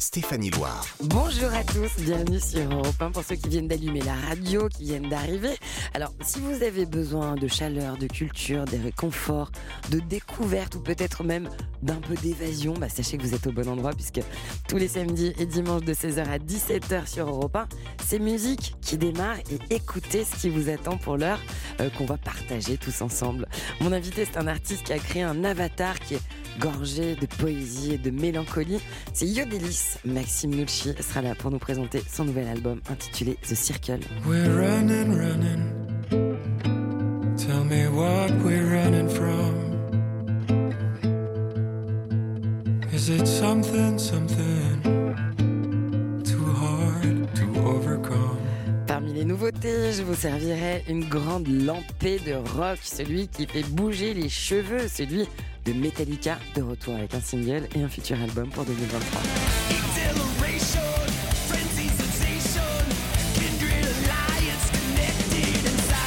Stéphanie 0.00 0.48
Loire. 0.50 0.86
Bonjour 1.04 1.52
à 1.52 1.62
tous, 1.62 2.02
bienvenue 2.02 2.40
sur 2.40 2.62
Europe 2.62 3.00
1 3.00 3.10
pour 3.10 3.22
ceux 3.22 3.36
qui 3.36 3.50
viennent 3.50 3.68
d'allumer 3.68 4.00
la 4.00 4.14
radio, 4.14 4.66
qui 4.70 4.84
viennent 4.84 5.10
d'arriver. 5.10 5.54
Alors, 5.92 6.14
si 6.24 6.40
vous 6.40 6.62
avez 6.62 6.86
besoin 6.86 7.34
de 7.34 7.46
chaleur, 7.46 7.98
de 7.98 8.06
culture, 8.06 8.64
de 8.64 8.78
réconfort, 8.82 9.52
de 9.90 10.00
découverte 10.00 10.74
ou 10.76 10.80
peut-être 10.80 11.22
même 11.22 11.50
d'un 11.82 12.00
peu 12.00 12.14
d'évasion, 12.14 12.72
bah, 12.72 12.88
sachez 12.88 13.18
que 13.18 13.22
vous 13.22 13.34
êtes 13.34 13.46
au 13.46 13.52
bon 13.52 13.68
endroit 13.68 13.92
puisque 13.92 14.20
tous 14.68 14.78
les 14.78 14.88
samedis 14.88 15.34
et 15.38 15.44
dimanches 15.44 15.84
de 15.84 15.92
16h 15.92 16.26
à 16.26 16.38
17h 16.38 17.06
sur 17.06 17.28
Europe 17.28 17.56
1, 17.56 17.68
c'est 18.06 18.18
musique 18.18 18.76
qui 18.80 18.96
démarre 18.96 19.36
et 19.50 19.74
écoutez 19.74 20.24
ce 20.24 20.34
qui 20.36 20.48
vous 20.48 20.70
attend 20.70 20.96
pour 20.96 21.18
l'heure 21.18 21.40
euh, 21.80 21.90
qu'on 21.90 22.06
va 22.06 22.16
partager 22.16 22.78
tous 22.78 23.02
ensemble. 23.02 23.46
Mon 23.82 23.92
invité, 23.92 24.24
c'est 24.24 24.38
un 24.38 24.46
artiste 24.46 24.84
qui 24.84 24.94
a 24.94 24.98
créé 24.98 25.22
un 25.22 25.44
avatar 25.44 25.98
qui 26.00 26.14
est 26.14 26.22
gorgé 26.60 27.16
de 27.16 27.26
poésie 27.26 27.94
et 27.94 27.98
de 27.98 28.10
mélancolie. 28.10 28.80
C'est 29.12 29.26
Yodelis. 29.26 29.96
Maxime 30.04 30.54
Nucci 30.54 30.92
sera 31.00 31.22
là 31.22 31.34
pour 31.34 31.50
nous 31.50 31.58
présenter 31.58 32.02
son 32.08 32.24
nouvel 32.26 32.46
album 32.48 32.80
intitulé 32.90 33.36
The 33.48 33.54
Circle. 33.54 34.00
We're 34.26 34.54
running, 34.54 35.16
running. 35.16 35.80
Tell 37.36 37.64
me 37.64 37.88
what 37.88 38.30
we're 38.44 38.66
running 38.66 39.08
from. 39.08 39.70
Is 42.92 43.08
it 43.08 43.26
something, 43.26 43.98
something 43.98 44.82
too 46.22 46.44
hard 46.44 47.34
to 47.34 47.44
overcome? 47.66 48.36
Parmi 48.86 49.14
les 49.14 49.24
nouveautés, 49.24 49.92
je 49.92 50.02
vous 50.02 50.14
servirai 50.14 50.84
une 50.88 51.08
grande 51.08 51.48
lampée 51.48 52.18
de 52.18 52.34
rock, 52.34 52.78
celui 52.82 53.28
qui 53.28 53.46
fait 53.46 53.62
bouger 53.62 54.12
les 54.12 54.28
cheveux, 54.28 54.88
celui 54.88 55.26
de 55.64 55.72
Metallica, 55.72 56.38
de 56.54 56.62
retour 56.62 56.94
avec 56.94 57.14
un 57.14 57.20
single 57.20 57.68
et 57.74 57.82
un 57.82 57.88
futur 57.88 58.20
album 58.20 58.48
pour 58.50 58.64
2023. 58.64 59.20
Exhilaration, 59.70 60.80
frenzy 61.48 61.88
sensation, 61.88 62.62
kindred 63.34 63.86
alliance 64.08 64.70
connected 64.70 65.66
inside. 65.66 66.00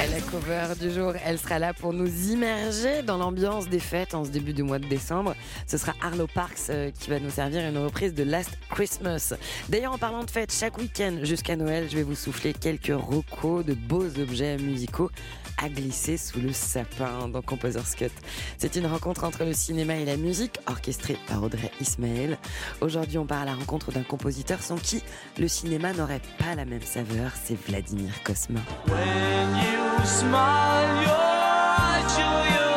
À 0.00 0.06
la 0.06 0.20
cover 0.20 0.74
du 0.80 0.92
jour, 0.92 1.12
elle 1.24 1.38
sera 1.38 1.58
là 1.58 1.74
pour 1.74 1.92
nous 1.92 2.30
immerger 2.30 3.02
dans 3.02 3.16
l'ambiance 3.16 3.68
des 3.68 3.80
fêtes 3.80 4.14
en 4.14 4.24
ce 4.24 4.30
début 4.30 4.52
du 4.52 4.62
mois 4.62 4.78
de 4.78 4.86
décembre. 4.86 5.34
Ce 5.66 5.76
sera 5.78 5.94
Arlo 6.02 6.26
Parks 6.26 6.70
euh, 6.70 6.90
qui 6.90 7.10
va 7.10 7.18
nous 7.18 7.30
servir 7.30 7.66
une 7.68 7.78
reprise 7.78 8.14
de 8.14 8.22
Last 8.22 8.58
Christmas. 8.70 9.34
D'ailleurs, 9.68 9.92
en 9.92 9.98
parlant 9.98 10.24
de 10.24 10.30
fêtes, 10.30 10.52
chaque 10.52 10.78
week-end 10.78 11.18
jusqu'à 11.22 11.56
Noël, 11.56 11.88
je 11.90 11.96
vais 11.96 12.02
vous 12.02 12.14
souffler 12.14 12.52
quelques 12.52 12.92
recos 12.94 13.64
de 13.64 13.74
beaux 13.74 14.06
objets 14.18 14.56
musicaux 14.58 15.10
à 15.62 15.68
glisser 15.68 16.16
sous 16.16 16.40
le 16.40 16.52
sapin 16.52 17.28
dans 17.28 17.42
Composer's 17.42 17.94
Cut. 17.94 18.10
C'est 18.56 18.76
une 18.76 18.86
rencontre 18.86 19.24
entre 19.24 19.44
le 19.44 19.52
cinéma 19.52 19.96
et 19.96 20.04
la 20.04 20.16
musique, 20.16 20.58
orchestrée 20.66 21.16
par 21.26 21.42
Audrey 21.42 21.70
Ismaël. 21.80 22.38
Aujourd'hui, 22.80 23.18
on 23.18 23.26
part 23.26 23.42
à 23.42 23.44
la 23.44 23.54
rencontre 23.54 23.92
d'un 23.92 24.02
compositeur 24.02 24.62
sans 24.62 24.76
qui 24.76 25.02
le 25.38 25.48
cinéma 25.48 25.92
n'aurait 25.92 26.22
pas 26.38 26.54
la 26.54 26.64
même 26.64 26.82
saveur, 26.82 27.32
c'est 27.44 27.58
Vladimir 27.58 28.12
your 32.18 32.67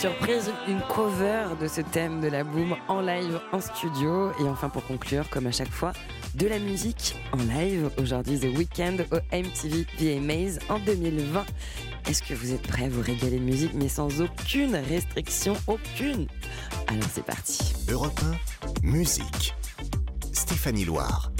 surprise, 0.00 0.50
une 0.66 0.80
cover 0.88 1.44
de 1.60 1.68
ce 1.68 1.82
thème 1.82 2.22
de 2.22 2.28
la 2.28 2.42
boom 2.42 2.74
en 2.88 3.02
live 3.02 3.38
en 3.52 3.60
studio. 3.60 4.30
Et 4.40 4.44
enfin, 4.44 4.70
pour 4.70 4.82
conclure, 4.86 5.28
comme 5.28 5.46
à 5.46 5.52
chaque 5.52 5.70
fois, 5.70 5.92
de 6.34 6.46
la 6.46 6.58
musique 6.58 7.16
en 7.32 7.58
live. 7.58 7.90
Aujourd'hui, 7.98 8.38
The 8.38 8.56
Weeknd 8.56 9.04
au 9.12 9.16
MTV 9.30 9.84
VMAs 9.98 10.58
en 10.70 10.78
2020. 10.78 11.44
Est-ce 12.08 12.22
que 12.22 12.32
vous 12.32 12.54
êtes 12.54 12.62
prêts 12.62 12.86
à 12.86 12.88
vous 12.88 13.02
régaler 13.02 13.38
de 13.38 13.44
musique, 13.44 13.74
mais 13.74 13.88
sans 13.88 14.22
aucune 14.22 14.74
restriction, 14.74 15.54
aucune? 15.66 16.28
Alors 16.86 17.04
c'est 17.12 17.24
parti. 17.24 17.74
Europe 17.90 18.18
1, 18.82 18.86
musique. 18.86 19.54
Stéphanie 20.32 20.86
Loire. 20.86 21.30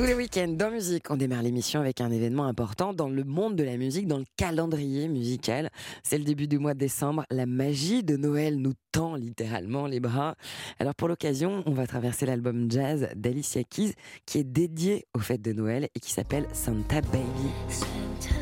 Tous 0.00 0.06
les 0.06 0.14
week-ends 0.14 0.48
dans 0.48 0.70
musique, 0.70 1.10
on 1.10 1.16
démarre 1.18 1.42
l'émission 1.42 1.78
avec 1.78 2.00
un 2.00 2.10
événement 2.10 2.46
important 2.46 2.94
dans 2.94 3.10
le 3.10 3.22
monde 3.22 3.54
de 3.54 3.64
la 3.64 3.76
musique, 3.76 4.06
dans 4.06 4.16
le 4.16 4.24
calendrier 4.38 5.08
musical. 5.08 5.68
C'est 6.02 6.16
le 6.16 6.24
début 6.24 6.48
du 6.48 6.58
mois 6.58 6.72
de 6.72 6.78
décembre. 6.78 7.26
La 7.30 7.44
magie 7.44 8.02
de 8.02 8.16
Noël 8.16 8.56
nous 8.56 8.72
tend 8.92 9.14
littéralement 9.14 9.86
les 9.86 10.00
bras. 10.00 10.36
Alors 10.78 10.94
pour 10.94 11.06
l'occasion, 11.06 11.62
on 11.66 11.72
va 11.72 11.86
traverser 11.86 12.24
l'album 12.24 12.70
jazz 12.70 13.10
d'Alicia 13.14 13.62
Keys 13.62 13.92
qui 14.24 14.38
est 14.38 14.44
dédié 14.44 15.04
aux 15.12 15.20
fêtes 15.20 15.42
de 15.42 15.52
Noël 15.52 15.90
et 15.94 16.00
qui 16.00 16.12
s'appelle 16.12 16.46
Santa 16.54 17.02
Baby. 17.02 17.50
Santa 17.68 18.39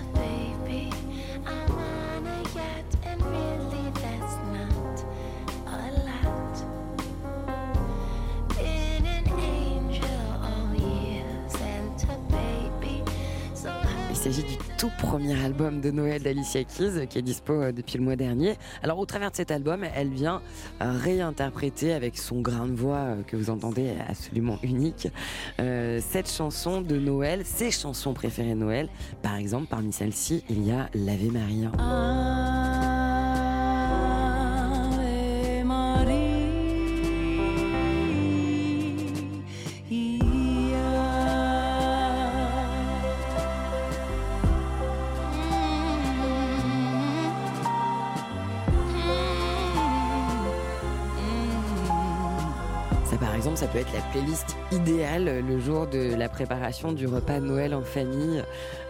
s'agit 14.29 14.43
du 14.43 14.59
tout 14.77 14.91
premier 14.99 15.43
album 15.43 15.81
de 15.81 15.91
Noël 15.91 16.23
d'Alicia 16.23 16.63
Keys 16.63 17.07
qui 17.09 17.19
est 17.19 17.23
dispo 17.23 17.55
euh, 17.55 17.73
depuis 17.73 17.97
le 17.97 18.05
mois 18.05 18.15
dernier. 18.15 18.59
Alors 18.83 18.99
au 18.99 19.07
travers 19.07 19.31
de 19.31 19.37
cet 19.37 19.51
album, 19.51 19.87
elle 19.95 20.11
vient 20.11 20.43
euh, 20.83 20.93
réinterpréter 21.03 21.95
avec 21.95 22.19
son 22.19 22.43
grain 22.43 22.67
de 22.67 22.75
voix 22.75 22.97
euh, 22.97 23.23
que 23.27 23.37
vous 23.37 23.49
entendez 23.49 23.95
absolument 24.07 24.59
unique 24.63 25.09
euh, 25.61 26.01
cette 26.07 26.31
chanson 26.31 26.83
de 26.83 26.99
Noël, 26.99 27.47
ses 27.47 27.71
chansons 27.71 28.13
préférées 28.13 28.51
de 28.51 28.57
Noël. 28.57 28.91
Par 29.23 29.37
exemple, 29.37 29.67
parmi 29.71 29.95
celles-ci, 29.95 30.45
il 30.51 30.63
y 30.63 30.73
a 30.73 30.91
l'Ave 30.93 31.33
Maria. 31.33 31.73
Ave 31.79 32.48
la 53.95 54.01
playlist 54.13 54.57
idéale 54.73 55.45
le 55.47 55.59
jour 55.59 55.87
de 55.87 56.15
la 56.15 56.29
préparation 56.29 56.93
du 56.93 57.07
repas 57.07 57.41
de 57.41 57.47
Noël 57.47 57.75
en 57.75 57.83
famille, 57.83 58.43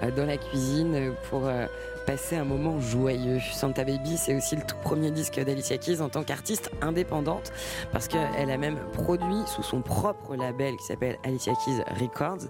euh, 0.03 0.11
dans 0.11 0.27
la 0.27 0.37
cuisine, 0.37 1.13
pour 1.29 1.47
euh, 1.47 1.67
passer 2.07 2.37
un 2.37 2.45
moment 2.45 2.81
joyeux. 2.81 3.39
Santa 3.53 3.85
Baby, 3.85 4.17
c'est 4.17 4.35
aussi 4.35 4.57
le 4.57 4.63
tout 4.63 4.77
premier 4.83 5.11
disque 5.11 5.39
d'Alicia 5.39 5.79
Keys 5.79 6.01
en 6.01 6.09
tant 6.09 6.25
qu'artiste 6.25 6.71
indépendante, 6.81 7.53
parce 7.93 8.09
qu'elle 8.09 8.51
a 8.51 8.57
même 8.57 8.79
produit 8.93 9.43
sous 9.47 9.63
son 9.63 9.83
propre 9.83 10.37
label 10.37 10.77
qui 10.77 10.87
s'appelle 10.87 11.19
Alicia 11.25 11.53
Keys 11.65 11.83
Records. 12.01 12.49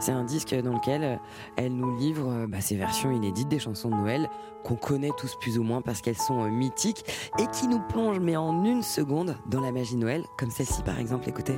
C'est 0.00 0.12
un 0.12 0.24
disque 0.24 0.54
dans 0.54 0.74
lequel 0.74 1.04
euh, 1.04 1.16
elle 1.56 1.74
nous 1.74 1.96
livre 1.96 2.46
bah, 2.48 2.60
ses 2.60 2.76
versions 2.76 3.10
inédites 3.10 3.48
des 3.48 3.58
chansons 3.58 3.90
de 3.90 3.96
Noël 3.96 4.28
qu'on 4.64 4.76
connaît 4.76 5.12
tous 5.16 5.36
plus 5.36 5.58
ou 5.58 5.62
moins 5.62 5.82
parce 5.82 6.00
qu'elles 6.00 6.18
sont 6.18 6.42
euh, 6.42 6.50
mythiques 6.50 7.04
et 7.38 7.46
qui 7.52 7.68
nous 7.68 7.80
plongent, 7.80 8.20
mais 8.20 8.36
en 8.36 8.64
une 8.64 8.82
seconde, 8.82 9.36
dans 9.46 9.60
la 9.60 9.70
magie 9.70 9.96
Noël, 9.96 10.24
comme 10.36 10.50
celle-ci 10.50 10.82
par 10.82 10.98
exemple. 10.98 11.28
Écoutez. 11.28 11.54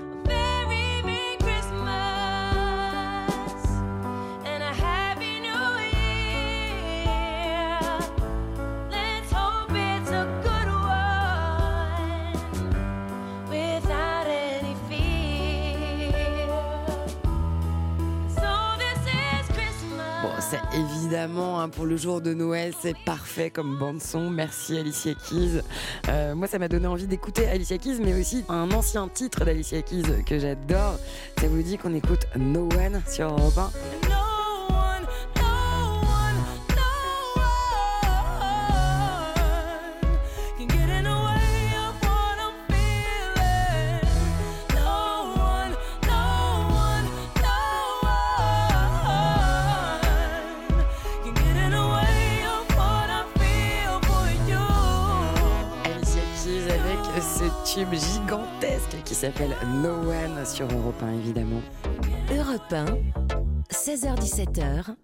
Évidemment 21.17 21.61
hein, 21.61 21.71
pour 21.71 21.87
le 21.87 21.97
jour 21.97 22.21
de 22.21 22.35
Noël, 22.35 22.75
c'est 22.79 22.97
parfait 23.07 23.49
comme 23.49 23.79
bande 23.79 24.03
son. 24.03 24.29
Merci 24.29 24.77
Alicia 24.77 25.15
Keys. 25.15 25.63
Euh, 26.09 26.35
moi, 26.35 26.47
ça 26.47 26.59
m'a 26.59 26.69
donné 26.69 26.87
envie 26.87 27.07
d'écouter 27.07 27.47
Alicia 27.47 27.79
Keys, 27.79 28.01
mais 28.03 28.13
aussi 28.13 28.45
un 28.51 28.71
ancien 28.73 29.09
titre 29.09 29.47
d'Alicia 29.47 29.81
Keys 29.81 30.25
que 30.27 30.39
j'adore. 30.39 30.99
Ça 31.41 31.49
vous 31.49 31.63
dit 31.63 31.79
qu'on 31.79 31.95
écoute 31.95 32.27
No 32.37 32.69
One 32.77 33.03
sur 33.09 33.31
Europe 33.31 33.57
1 33.57 33.71
tube 57.77 57.93
gigantesque 57.93 59.03
qui 59.05 59.15
s'appelle 59.15 59.55
No 59.83 59.91
One 60.11 60.47
sur 60.47 60.67
Europe 60.67 61.03
1, 61.03 61.13
évidemment. 61.19 61.61
Europe 62.35 62.73
1, 62.73 62.87
16h-17h, 63.71 64.95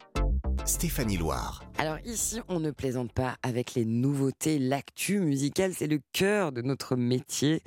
Stéphanie 0.65 1.19
Loire. 1.19 1.63
Alors 1.83 1.99
ici, 2.05 2.41
on 2.47 2.61
ne 2.61 2.71
plaisante 2.71 3.13
pas 3.13 3.35
avec 3.43 3.75
les 3.75 3.85
nouveautés. 3.85 4.61
L'actu 4.61 5.19
musicale, 5.19 5.73
c'est 5.75 5.89
le 5.89 5.99
cœur 6.13 6.53
de 6.53 6.63
notre 6.63 6.95
métier. 6.95 7.61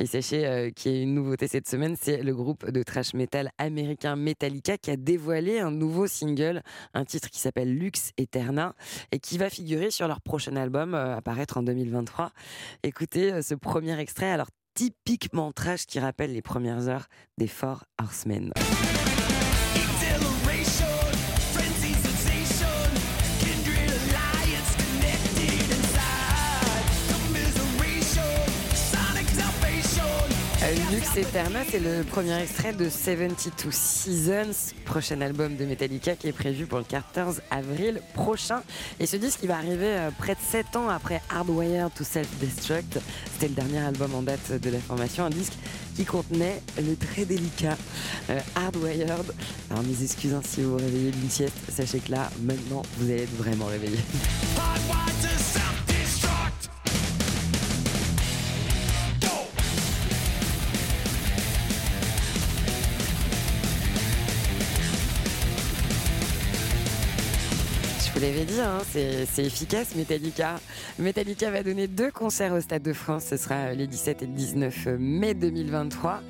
Et 0.00 0.06
sachez 0.06 0.44
euh, 0.44 0.70
qu'il 0.70 0.90
y 0.90 0.98
a 0.98 1.02
une 1.02 1.14
nouveauté 1.14 1.46
cette 1.46 1.68
semaine, 1.68 1.94
c'est 1.96 2.20
le 2.24 2.34
groupe 2.34 2.68
de 2.68 2.82
trash 2.82 3.14
metal 3.14 3.52
américain 3.58 4.16
Metallica 4.16 4.76
qui 4.76 4.90
a 4.90 4.96
dévoilé 4.96 5.60
un 5.60 5.70
nouveau 5.70 6.08
single, 6.08 6.64
un 6.94 7.04
titre 7.04 7.30
qui 7.30 7.38
s'appelle 7.38 7.72
Lux 7.72 8.10
Eterna 8.16 8.74
et 9.12 9.20
qui 9.20 9.38
va 9.38 9.48
figurer 9.48 9.92
sur 9.92 10.08
leur 10.08 10.20
prochain 10.20 10.56
album 10.56 10.96
euh, 10.96 11.18
à 11.18 11.22
paraître 11.22 11.56
en 11.56 11.62
2023. 11.62 12.32
Écoutez 12.82 13.32
euh, 13.32 13.40
ce 13.40 13.54
premier 13.54 13.96
extrait, 14.00 14.32
alors 14.32 14.48
typiquement 14.74 15.52
trash 15.52 15.86
qui 15.86 16.00
rappelle 16.00 16.32
les 16.32 16.42
premières 16.42 16.88
heures 16.88 17.06
des 17.38 17.46
Four 17.46 17.84
Horsemen. 18.02 18.52
Eterna, 31.16 31.60
c'est 31.68 31.80
le 31.80 32.04
premier 32.04 32.40
extrait 32.40 32.72
de 32.72 32.88
72 32.88 33.74
Seasons, 33.74 34.74
prochain 34.84 35.20
album 35.20 35.56
de 35.56 35.64
Metallica 35.64 36.14
qui 36.14 36.28
est 36.28 36.32
prévu 36.32 36.66
pour 36.66 36.78
le 36.78 36.84
14 36.84 37.42
avril 37.50 38.00
prochain. 38.14 38.62
Et 39.00 39.06
ce 39.06 39.16
disque, 39.16 39.40
il 39.42 39.48
va 39.48 39.56
arriver 39.56 39.86
euh, 39.86 40.10
près 40.16 40.34
de 40.34 40.40
7 40.40 40.76
ans 40.76 40.88
après 40.88 41.20
Hardwired 41.28 41.92
to 41.94 42.04
Self-Destruct. 42.04 43.00
C'était 43.32 43.48
le 43.48 43.54
dernier 43.54 43.78
album 43.78 44.14
en 44.14 44.22
date 44.22 44.52
de 44.52 44.70
la 44.70 44.78
formation, 44.78 45.24
un 45.24 45.30
disque 45.30 45.54
qui 45.96 46.04
contenait 46.04 46.62
le 46.78 46.94
très 46.94 47.24
délicat 47.24 47.76
euh, 48.30 48.38
Hardwired. 48.54 49.10
Alors 49.70 49.82
mes 49.82 50.04
excuses 50.04 50.34
hein, 50.34 50.42
si 50.44 50.62
vous 50.62 50.72
vous 50.72 50.76
réveillez 50.76 51.10
d'une 51.10 51.30
sieste, 51.30 51.56
sachez 51.70 51.98
que 51.98 52.12
là, 52.12 52.30
maintenant, 52.42 52.82
vous 52.98 53.10
allez 53.10 53.22
être 53.22 53.36
vraiment 53.36 53.66
réveillé. 53.66 53.98
Vous 68.20 68.26
l'avais 68.26 68.44
dit, 68.44 68.60
hein, 68.60 68.78
c'est 68.92 69.44
efficace 69.44 69.94
Metallica. 69.94 70.60
Metallica 70.98 71.50
va 71.50 71.62
donner 71.62 71.86
deux 71.86 72.10
concerts 72.10 72.52
au 72.52 72.60
Stade 72.60 72.82
de 72.82 72.92
France. 72.92 73.24
Ce 73.30 73.38
sera 73.38 73.72
les 73.72 73.86
17 73.86 74.22
et 74.22 74.26
le 74.26 74.32
19 74.32 74.88
mai 74.98 75.32
2023. 75.32 76.20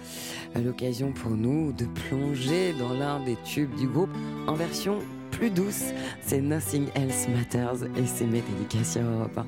Euh, 0.55 0.61
L'occasion 0.63 1.13
pour 1.13 1.33
nous 1.33 1.73
de 1.73 1.87
plonger 1.87 2.75
dans 2.75 2.93
l'un 2.93 3.25
des 3.25 3.37
tubes 3.45 3.75
du 3.75 3.89
groupe 3.89 4.11
en 4.47 4.55
version 4.55 5.01
plus 5.33 5.51
douce. 5.51 5.87
C'est 6.25 6.41
Nothing 6.41 6.87
Else 6.95 7.27
Matters 7.29 7.83
et 7.97 8.07
c'est 8.07 8.27
Metallica 8.27 8.85
sur 8.85 9.03
Europe 9.03 9.39
1. 9.39 9.47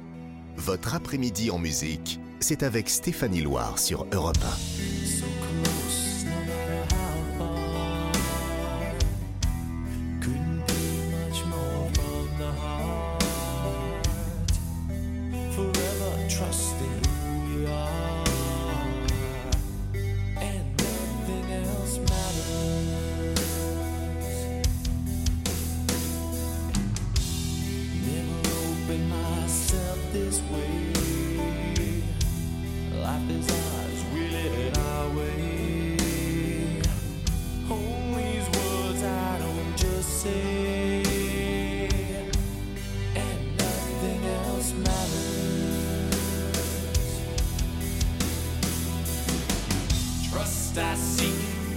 Votre 0.57 0.97
après-midi 0.97 1.51
en 1.51 1.59
musique, 1.59 2.19
c'est 2.41 2.65
avec 2.65 2.89
Stéphanie 2.89 3.43
Loire 3.43 3.79
sur 3.79 4.05
Europe 4.13 4.39
1. 5.21 5.22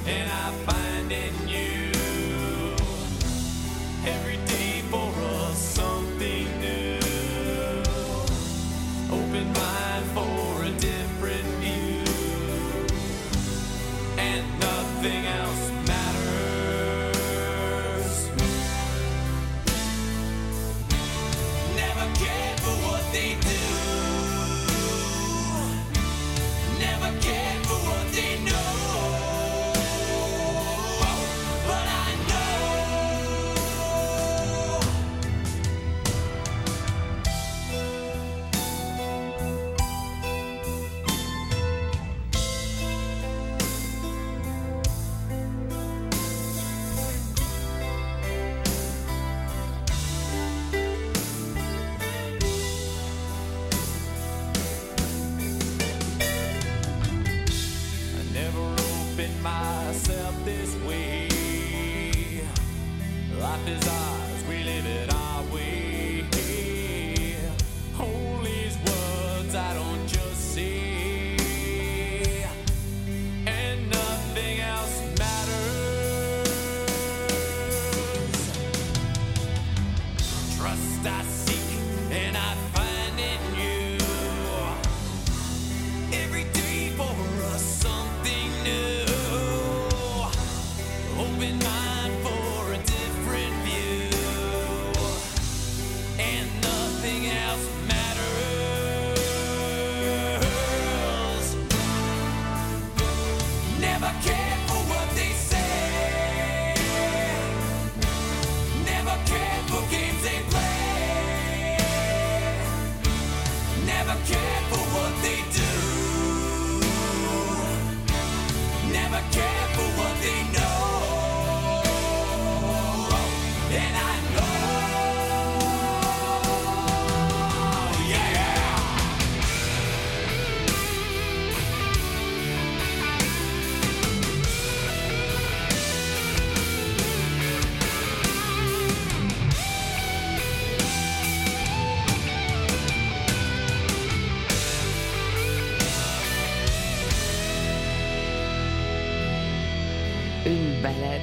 And 0.08 0.32
I 0.32 0.52
find 0.66 1.12
in 1.12 1.48
you. 1.48 1.92
Every 4.08 4.38
day 4.46 4.55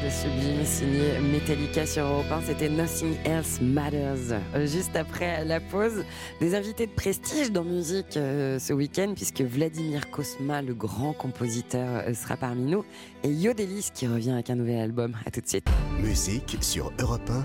Balade 0.03 0.13
sublime 0.13 0.65
signée 0.65 1.19
Metallica 1.21 1.87
sur 1.87 2.05
Europe 2.05 2.31
1, 2.31 2.43
c'était 2.47 2.69
Nothing 2.69 3.15
Else 3.25 3.61
Matters. 3.61 4.33
Euh, 4.55 4.67
Juste 4.67 4.97
après 4.97 5.45
la 5.45 5.61
pause, 5.61 6.05
des 6.41 6.55
invités 6.55 6.87
de 6.87 6.93
prestige 6.93 7.53
dans 7.53 7.65
musique 7.65 8.17
euh, 8.17 8.59
ce 8.59 8.73
week-end, 8.73 9.13
puisque 9.15 9.43
Vladimir 9.43 10.11
Kosma, 10.11 10.63
le 10.63 10.75
grand 10.75 11.13
compositeur, 11.13 12.05
euh, 12.07 12.15
sera 12.15 12.37
parmi 12.37 12.71
nous, 12.71 12.85
et 13.23 13.29
Yodelis 13.29 13.91
qui 13.95 14.07
revient 14.07 14.33
avec 14.33 14.51
un 14.51 14.57
nouvel 14.57 14.81
album. 14.81 15.15
À 15.25 15.31
tout 15.31 15.41
de 15.41 15.49
suite. 15.49 15.67
Musique 16.01 16.57
sur 16.61 16.93
Europe 16.99 17.31
1. 17.31 17.45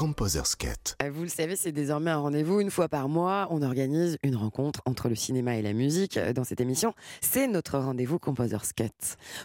Composer's 0.00 0.56
Cut. 0.56 0.96
Euh, 1.02 1.10
Vous 1.10 1.24
le 1.24 1.28
savez, 1.28 1.56
c'est 1.56 1.72
désormais 1.72 2.10
un 2.10 2.16
rendez-vous. 2.16 2.60
Une 2.60 2.70
fois 2.70 2.88
par 2.88 3.10
mois, 3.10 3.46
on 3.50 3.60
organise 3.60 4.16
une 4.22 4.34
rencontre 4.34 4.80
entre 4.86 5.10
le 5.10 5.14
cinéma 5.14 5.56
et 5.56 5.62
la 5.62 5.74
musique 5.74 6.16
euh, 6.16 6.32
dans 6.32 6.42
cette 6.42 6.62
émission. 6.62 6.94
C'est 7.20 7.46
notre 7.46 7.78
rendez-vous 7.78 8.18
Composer's 8.18 8.72
Cut. 8.72 8.88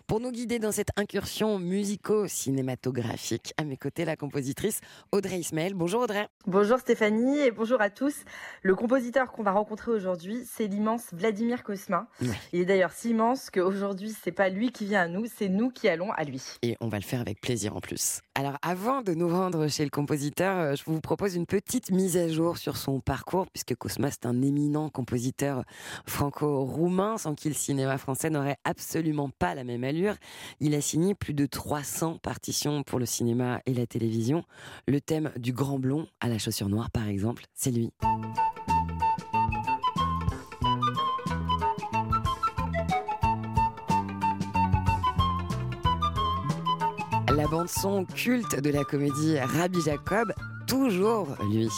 Pour 0.08 0.22
nous 0.22 0.32
guider 0.32 0.58
dans 0.60 0.72
cette 0.72 0.92
incursion 0.96 1.60
musico-cinématographique, 1.60 3.54
à 3.58 3.66
mes 3.66 3.76
côtés, 3.76 4.06
la 4.06 4.16
compositrice 4.16 4.80
Audrey 5.12 5.40
Ismaël. 5.40 5.74
Bonjour 5.74 6.04
Audrey. 6.04 6.30
Bonjour 6.48 6.80
Stéphanie 6.80 7.38
et 7.40 7.52
bonjour 7.52 7.82
à 7.82 7.90
tous. 7.90 8.16
Le 8.62 8.76
compositeur 8.76 9.34
qu'on 9.34 9.44
va 9.44 9.52
rencontrer 9.52 9.92
aujourd'hui, 9.92 10.48
c'est 10.50 10.68
l'immense 10.68 11.08
Vladimir 11.12 11.64
Kosma. 11.66 12.08
Ouais. 12.22 12.30
Il 12.54 12.62
est 12.62 12.66
d'ailleurs 12.66 12.94
si 12.94 13.10
immense 13.10 13.50
qu'aujourd'hui, 13.50 14.16
c'est 14.24 14.32
pas 14.32 14.48
lui 14.48 14.72
qui 14.72 14.86
vient 14.86 15.02
à 15.02 15.08
nous, 15.10 15.26
c'est 15.26 15.50
nous 15.50 15.70
qui 15.70 15.90
allons 15.90 16.14
à 16.14 16.24
lui. 16.24 16.42
Et 16.62 16.78
on 16.80 16.88
va 16.88 16.98
le 16.98 17.04
faire 17.04 17.20
avec 17.20 17.42
plaisir 17.42 17.76
en 17.76 17.82
plus. 17.82 18.22
Alors 18.36 18.58
avant 18.62 19.02
de 19.02 19.14
nous 19.14 19.28
rendre 19.28 19.68
chez 19.68 19.84
le 19.84 19.90
compositeur, 19.90 20.45
euh, 20.52 20.76
je 20.76 20.84
vous 20.86 21.00
propose 21.02 21.36
une 21.36 21.46
petite 21.46 21.92
mise 21.92 22.18
à 22.18 22.28
jour 22.28 22.58
sur 22.58 22.78
son 22.78 23.00
parcours, 23.00 23.48
puisque 23.52 23.76
Cosma 23.76 24.08
est 24.08 24.26
un 24.26 24.42
éminent 24.42 24.90
compositeur 24.90 25.64
franco-roumain, 26.06 27.18
sans 27.18 27.36
qui 27.36 27.48
le 27.48 27.56
cinéma 27.56 27.98
français 27.98 28.30
n'aurait 28.30 28.58
absolument 28.64 29.30
pas 29.30 29.56
la 29.56 29.64
même 29.64 29.84
allure. 29.84 30.16
Il 30.60 30.76
a 30.76 30.82
signé 30.82 31.16
plus 31.16 31.34
de 31.34 31.46
300 31.46 32.20
partitions 32.22 32.84
pour 32.84 33.00
le 33.00 33.06
cinéma 33.06 33.62
et 33.66 33.74
la 33.74 33.88
télévision. 33.88 34.44
Le 34.88 35.02
thème 35.02 35.32
du 35.38 35.54
Grand 35.54 35.80
Blond 35.80 36.08
à 36.20 36.28
la 36.28 36.38
chaussure 36.38 36.70
noire, 36.70 36.92
par 36.92 37.08
exemple, 37.08 37.44
c'est 37.54 37.72
lui. 37.72 37.92
La 47.46 47.52
bande 47.52 47.70
son 47.70 48.06
culte 48.06 48.60
de 48.60 48.72
la 48.72 48.84
comédie 48.84 49.38
Rabbi 49.38 49.80
Jacob, 49.80 50.34
toujours 50.66 51.28
lui. 51.52 51.70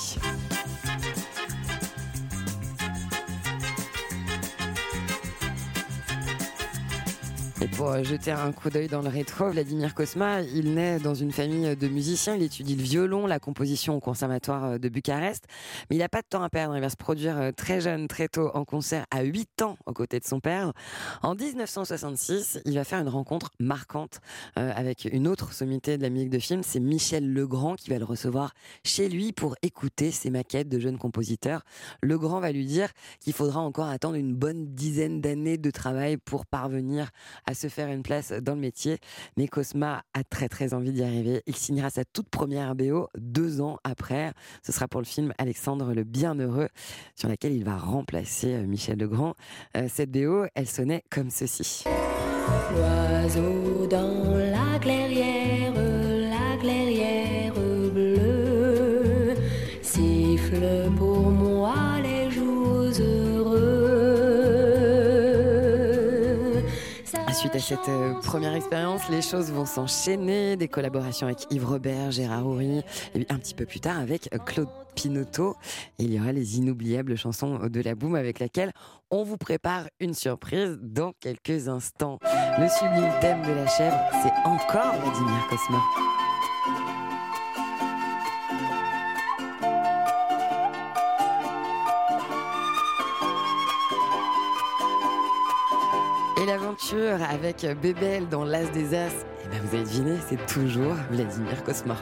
Et 7.60 7.68
pour 7.68 7.90
euh, 7.90 8.04
jeter 8.04 8.30
un 8.30 8.52
coup 8.52 8.70
d'œil 8.70 8.88
dans 8.88 9.02
le 9.02 9.10
rétro, 9.10 9.50
Vladimir 9.50 9.96
Kosma, 9.96 10.42
il 10.42 10.76
naît 10.76 11.00
dans 11.00 11.16
une 11.16 11.32
famille 11.32 11.76
de 11.76 11.88
musiciens. 11.88 12.36
Il 12.36 12.44
étudie 12.44 12.76
le 12.76 12.84
violon, 12.84 13.26
la 13.26 13.40
composition 13.40 13.96
au 13.96 14.00
conservatoire 14.00 14.64
euh, 14.66 14.78
de 14.78 14.90
Bucarest. 14.90 15.46
Mais 15.90 15.96
il 15.96 16.00
n'a 16.00 16.10
pas 16.10 16.22
de 16.22 16.28
temps 16.30 16.44
à 16.44 16.50
perdre. 16.50 16.76
Il 16.76 16.82
va 16.82 16.90
se 16.90 16.98
produire 16.98 17.36
euh, 17.38 17.52
très 17.52 17.82
jeune, 17.82 18.08
très 18.08 18.28
tôt, 18.28 18.52
en 18.54 18.64
concert 18.64 19.08
à 19.10 19.24
8 19.24 19.64
ans 19.64 19.76
aux 19.88 19.94
côtés 19.94 20.20
de 20.20 20.26
son 20.26 20.40
père. 20.40 20.72
En 21.24 21.34
1966, 21.34 22.60
il 22.66 22.76
va 22.76 22.84
faire 22.84 23.00
une 23.00 23.10
rencontre 23.10 23.50
marquante 23.60 24.20
avec 24.56 25.06
une 25.12 25.28
autre 25.28 25.54
sommité 25.54 25.98
de 25.98 26.04
la 26.04 26.10
musique 26.10 26.30
de 26.30 26.40
film. 26.40 26.62
C'est 26.64 26.80
Michel 26.80 27.32
Legrand 27.32 27.76
qui 27.76 27.90
va 27.90 27.98
le 27.98 28.06
recevoir 28.06 28.54
chez 28.84 29.10
lui 29.10 29.32
pour 29.32 29.56
écouter 29.62 30.12
ses 30.12 30.30
maquettes 30.30 30.70
de 30.70 30.80
jeunes 30.80 30.98
compositeurs. 30.98 31.64
Legrand 32.02 32.40
va 32.40 32.52
lui 32.52 32.66
dire 32.66 32.90
qu'il 33.20 33.34
faudra 33.34 33.62
encore 33.62 33.88
attendre 33.88 34.16
une 34.16 34.36
bonne 34.36 34.74
dizaine 34.76 35.22
d'années 35.22 35.58
de 35.58 35.72
travail 35.72 36.18
pour 36.18 36.46
parvenir 36.46 37.10
à 37.48 37.54
se 37.54 37.68
faire 37.68 37.88
une 37.88 38.04
place 38.04 38.32
dans 38.32 38.54
le 38.54 38.62
métier. 38.62 38.98
Mais 39.38 39.48
Cosma 39.48 40.04
a 40.14 40.24
très 40.24 40.50
très 40.50 40.74
envie 40.74 40.92
d'y 40.92 41.04
arriver. 41.04 41.42
Il 41.48 41.56
signera 41.56 41.90
sa 41.90 42.06
toute 42.06 42.30
première 42.30 42.76
BO 42.76 43.08
deux 43.18 43.62
ans 43.62 43.78
après. 43.84 44.34
Ce 44.64 44.72
sera 44.72 44.88
pour 44.88 45.02
le 45.02 45.06
film 45.06 45.34
Alexandre 45.38 45.94
le 45.94 46.04
Bienheureux, 46.04 46.70
sur 47.16 47.30
laquelle 47.30 47.54
il 47.54 47.64
va 47.64 47.78
remplacer 47.78 48.54
euh, 48.54 48.68
Michel 48.68 49.00
Legrand. 49.00 49.34
Euh, 49.76 49.88
cette 49.92 50.12
BO, 50.12 50.46
elle 50.56 50.68
sonnait 50.68 51.04
comme 51.10 51.30
ceci. 51.30 51.84
L'oiseau 52.76 53.88
dans 53.88 54.36
la 54.36 54.80
clairière, 54.80 55.37
Cette 67.60 67.90
euh, 67.90 68.14
première 68.22 68.54
expérience, 68.54 69.10
les 69.10 69.22
choses 69.22 69.52
vont 69.52 69.66
s'enchaîner. 69.66 70.56
Des 70.58 70.68
collaborations 70.68 71.28
avec 71.28 71.52
Yves 71.52 71.66
Robert, 71.66 72.12
Gérard 72.12 72.46
Houry, 72.46 72.82
et 73.16 73.26
un 73.30 73.38
petit 73.38 73.56
peu 73.56 73.66
plus 73.66 73.80
tard 73.80 74.00
avec 74.00 74.30
euh, 74.34 74.38
Claude 74.38 74.70
Pinoteau. 74.96 75.56
Et 75.98 76.04
il 76.04 76.14
y 76.14 76.20
aura 76.20 76.32
les 76.32 76.58
inoubliables 76.58 77.18
chansons 77.18 77.60
de 77.68 77.82
la 77.82 77.96
boum 77.96 78.16
avec 78.16 78.40
laquelle 78.40 78.72
on 79.10 79.24
vous 79.24 79.38
prépare 79.38 79.88
une 80.00 80.14
surprise 80.14 80.78
dans 80.82 81.14
quelques 81.20 81.68
instants. 81.68 82.20
Le 82.60 82.68
sublime 82.68 83.12
thème 83.22 83.42
de 83.42 83.54
la 83.54 83.68
chèvre, 83.68 83.98
c'est 84.24 84.34
encore 84.48 84.94
Vladimir 85.02 85.48
Cosma. 85.50 86.17
Et 96.40 96.46
l'aventure 96.46 97.18
avec 97.28 97.66
Bébel 97.82 98.30
dans 98.30 98.44
l'As 98.44 98.70
des 98.72 98.94
As, 98.94 99.12
eh 99.44 99.48
ben 99.48 99.60
vous 99.64 99.76
avez 99.76 99.84
deviné, 99.84 100.18
c'est 100.30 100.46
toujours 100.46 100.94
Vladimir 101.10 101.64
Cosma. 101.64 101.98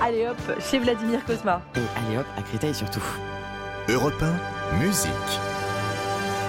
Allez 0.00 0.28
hop, 0.28 0.36
chez 0.60 0.78
Vladimir 0.78 1.24
Kosma. 1.24 1.60
Et 1.74 1.80
allez 2.06 2.18
hop, 2.18 2.26
à 2.36 2.42
Créteil 2.42 2.72
surtout. 2.72 3.02
Europe 3.88 4.22
1, 4.22 4.78
musique. 4.78 5.10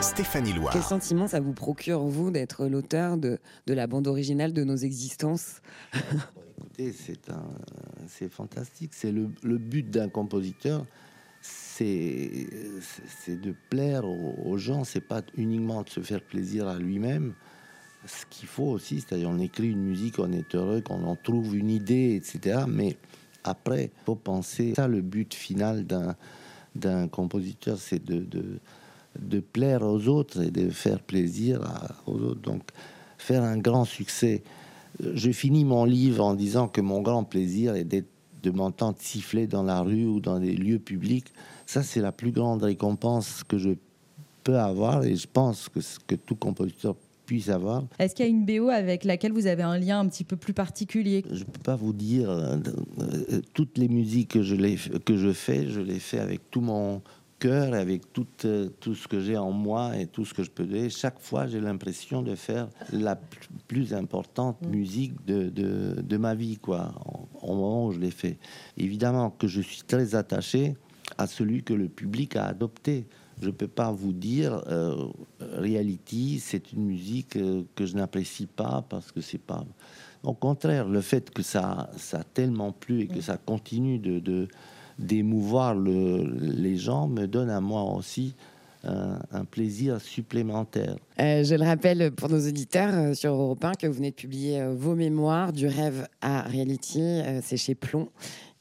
Stéphanie 0.01 0.53
Loire. 0.53 0.71
Quel 0.71 0.83
sentiment 0.83 1.25
ça 1.25 1.39
vous 1.39 1.53
procure, 1.53 2.01
vous, 2.01 2.29
d'être 2.29 2.67
l'auteur 2.67 3.17
de, 3.17 3.39
de 3.65 3.73
la 3.73 3.87
bande 3.87 4.05
originale 4.05 4.53
de 4.53 4.63
nos 4.63 4.75
existences? 4.75 5.61
Écoutez, 6.77 6.93
c'est 8.07 8.29
fantastique. 8.29 8.91
C'est 8.93 9.11
le, 9.11 9.29
le 9.43 9.57
but 9.57 9.89
d'un 9.89 10.09
compositeur, 10.09 10.85
c'est, 11.41 12.47
c'est 13.23 13.39
de 13.39 13.53
plaire 13.69 14.03
aux, 14.05 14.35
aux 14.43 14.57
gens. 14.57 14.83
C'est 14.83 14.99
pas 15.07 15.21
uniquement 15.37 15.83
de 15.83 15.89
se 15.89 16.01
faire 16.01 16.21
plaisir 16.21 16.67
à 16.67 16.77
lui-même. 16.77 17.33
Ce 18.05 18.25
qu'il 18.29 18.47
faut 18.47 18.65
aussi, 18.65 18.99
c'est-à-dire 19.01 19.29
on 19.29 19.39
écrit 19.39 19.69
une 19.69 19.83
musique, 19.83 20.19
on 20.19 20.31
est 20.33 20.53
heureux, 20.53 20.81
qu'on 20.81 21.03
en 21.05 21.15
trouve 21.15 21.55
une 21.55 21.69
idée, 21.69 22.15
etc. 22.15 22.65
Mais 22.67 22.97
après, 23.43 23.91
faut 24.05 24.15
penser. 24.15 24.73
Ça, 24.75 24.87
le 24.87 25.01
but 25.01 25.33
final 25.33 25.85
d'un 25.85 26.15
d'un 26.75 27.07
compositeur, 27.07 27.77
c'est 27.77 28.03
de, 28.03 28.19
de 28.19 28.59
de 29.17 29.39
plaire 29.39 29.81
aux 29.83 30.09
autres 30.09 30.41
et 30.43 30.51
de 30.51 30.69
faire 30.69 30.99
plaisir 30.99 31.61
à- 31.63 31.95
aux 32.05 32.19
autres. 32.19 32.41
Donc, 32.41 32.63
faire 33.17 33.43
un 33.43 33.57
grand 33.57 33.85
succès. 33.85 34.43
Je 35.13 35.31
finis 35.31 35.65
mon 35.65 35.85
livre 35.85 36.23
en 36.23 36.33
disant 36.35 36.67
que 36.67 36.81
mon 36.81 37.01
grand 37.01 37.23
plaisir 37.23 37.75
est 37.75 37.83
d'être- 37.83 38.07
de 38.43 38.51
m'entendre 38.51 38.97
siffler 38.99 39.47
dans 39.47 39.63
la 39.63 39.81
rue 39.81 40.05
ou 40.05 40.19
dans 40.19 40.39
des 40.39 40.53
lieux 40.53 40.79
publics. 40.79 41.25
Ça, 41.65 41.81
c'est 41.83 42.01
la 42.01 42.11
plus 42.11 42.31
grande 42.31 42.63
récompense 42.63 43.43
que 43.43 43.57
je 43.57 43.71
peux 44.43 44.57
avoir 44.59 45.03
et 45.03 45.15
je 45.15 45.27
pense 45.31 45.67
que, 45.69 46.15
tout 46.15 46.35
compositeur 46.35 46.95
puisse 47.25 47.49
avoir. 47.49 47.83
Est-ce 47.97 48.13
qu'il 48.13 48.23
y 48.23 48.27
a 48.27 48.31
une 48.31 48.45
BO 48.45 48.69
avec 48.69 49.03
laquelle 49.03 49.31
vous 49.33 49.47
avez 49.47 49.63
un 49.63 49.79
lien 49.79 49.99
un 49.99 50.07
petit 50.07 50.23
peu 50.23 50.35
plus 50.35 50.53
particulier? 50.53 51.25
Je 51.31 51.43
peux 51.43 51.59
pas 51.63 51.75
vous 51.75 51.91
dire 51.91 52.29
euh, 52.29 52.57
toutes 53.55 53.79
les 53.79 53.87
musiques 53.87 54.29
que 54.31 54.43
je, 54.43 54.53
les- 54.55 54.77
que 55.03 55.17
je 55.17 55.33
fais, 55.33 55.67
je 55.67 55.81
les 55.81 55.97
fais 55.99 56.19
avec 56.19 56.51
tout 56.51 56.61
mon 56.61 57.01
cœur, 57.39 57.73
avec 57.73 58.11
tout, 58.13 58.27
euh, 58.45 58.69
tout 58.79 58.95
ce 58.95 59.07
que 59.07 59.19
j'ai 59.19 59.37
en 59.37 59.51
moi 59.51 59.97
et 59.97 60.07
tout 60.07 60.25
ce 60.25 60.33
que 60.33 60.43
je 60.43 60.49
peux 60.51 60.65
donner. 60.65 60.89
Chaque 60.89 61.19
fois, 61.19 61.47
j'ai 61.47 61.59
l'impression 61.61 62.21
de 62.21 62.35
faire 62.35 62.67
la 62.91 63.19
plus 63.67 63.93
importante 63.93 64.61
musique 64.65 65.13
de, 65.25 65.49
de, 65.49 66.01
de 66.01 66.17
ma 66.17 66.33
vie, 66.35 66.57
quoi, 66.57 66.93
au 67.41 67.53
moment 67.55 67.87
où 67.87 67.91
je 67.91 67.99
l'ai 67.99 68.11
fait. 68.11 68.37
Évidemment 68.77 69.29
que 69.29 69.47
je 69.47 69.61
suis 69.61 69.81
très 69.83 70.15
attaché 70.15 70.75
à 71.17 71.27
celui 71.27 71.63
que 71.63 71.73
le 71.73 71.87
public 71.87 72.35
a 72.35 72.45
adopté. 72.45 73.05
Je 73.41 73.49
peux 73.49 73.67
pas 73.67 73.91
vous 73.91 74.13
dire, 74.13 74.63
euh, 74.67 74.95
reality, 75.41 76.39
c'est 76.39 76.71
une 76.71 76.85
musique 76.85 77.35
euh, 77.35 77.63
que 77.75 77.85
je 77.85 77.95
n'apprécie 77.95 78.45
pas 78.47 78.85
parce 78.89 79.11
que 79.11 79.19
c'est 79.21 79.37
pas. 79.41 79.65
Au 80.23 80.33
contraire, 80.33 80.87
le 80.87 81.01
fait 81.01 81.29
que 81.31 81.43
ça, 81.43 81.89
ça 81.97 82.19
a 82.19 82.23
tellement 82.23 82.71
plu 82.71 83.01
et 83.01 83.07
que 83.07 83.21
ça 83.21 83.37
continue 83.37 83.99
de, 83.99 84.19
de- 84.19 84.47
d'émouvoir 84.99 85.75
le- 85.75 86.23
les 86.39 86.77
gens 86.77 87.07
me 87.07 87.25
donne 87.27 87.49
à 87.49 87.61
moi 87.61 87.83
aussi 87.95 88.35
un, 88.87 89.45
plaisir 89.45 89.99
supplémentaire. 89.99 90.95
Euh, 91.19 91.43
je 91.43 91.55
le 91.55 91.63
rappelle 91.65 92.11
pour 92.11 92.29
nos 92.29 92.47
auditeurs 92.47 92.93
euh, 92.93 93.13
sur 93.15 93.33
Europe 93.33 93.63
1 93.65 93.71
que 93.73 93.87
vous 93.87 93.93
venez 93.93 94.11
de 94.11 94.15
publier 94.15 94.61
euh, 94.61 94.75
vos 94.75 94.93
mémoires 94.93 95.51
du 95.53 95.65
rêve 95.65 96.07
à 96.21 96.43
reality. 96.43 97.01
c'est 97.41 97.57
chez 97.57 97.73
Plomb. 97.73 98.09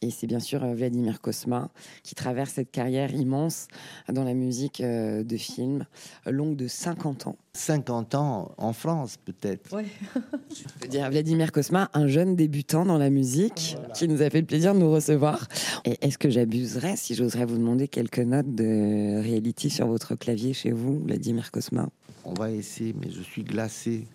Et 0.04 0.11
c'est 0.11 0.26
bien 0.26 0.38
sûr 0.38 0.62
euh, 0.62 0.75
Vladimir 0.75 1.23
Kosma 1.23 1.70
qui 2.02 2.14
traverse 2.14 2.50
cette 2.50 2.70
carrière 2.70 3.14
immense 3.14 3.68
dans 4.12 4.23
la 4.23 4.34
musique 4.34 4.82
euh, 4.82 5.25
de 5.25 5.37
film, 5.38 5.87
longue 6.26 6.56
de 6.56 6.68
50 6.68 7.26
ans. 7.26 7.37
50 7.54 8.14
ans 8.14 8.52
en 8.58 8.75
France, 8.75 9.16
peut-être. 9.16 9.75
Je 10.50 10.64
veux 10.82 10.88
dire 10.88 11.11
Vladimir 11.11 11.52
Kosma, 11.52 11.88
un 11.94 12.06
jeune 12.06 12.37
débutant 12.37 12.84
dans 12.84 12.99
la 12.99 13.08
musique 13.08 13.78
qui 13.94 14.06
nous 14.06 14.20
a 14.20 14.28
fait 14.28 14.40
le 14.40 14.46
plaisir 14.46 14.75
de 14.75 14.80
nous 14.80 14.92
recevoir. 14.92 15.49
Et 15.87 15.96
est-ce 16.02 16.18
que 16.18 16.28
j'abuserais 16.28 16.96
si 16.96 17.14
j'oserais 17.14 17.46
vous 17.46 17.56
demander 17.56 17.88
quelques 17.88 18.18
notes 18.18 18.54
de 18.54 19.23
reality 19.23 19.70
sur 19.70 19.87
votre 19.87 20.16
clavier 20.16 20.52
chez 20.52 20.70
vous, 20.73 21.00
Vladimir 21.02 21.50
Kosma? 21.50 21.88
On 22.26 22.34
va 22.34 22.50
essayer, 22.50 22.94
mais 23.00 23.11
je 23.11 23.23
suis 23.23 23.42
glacé. 23.42 24.06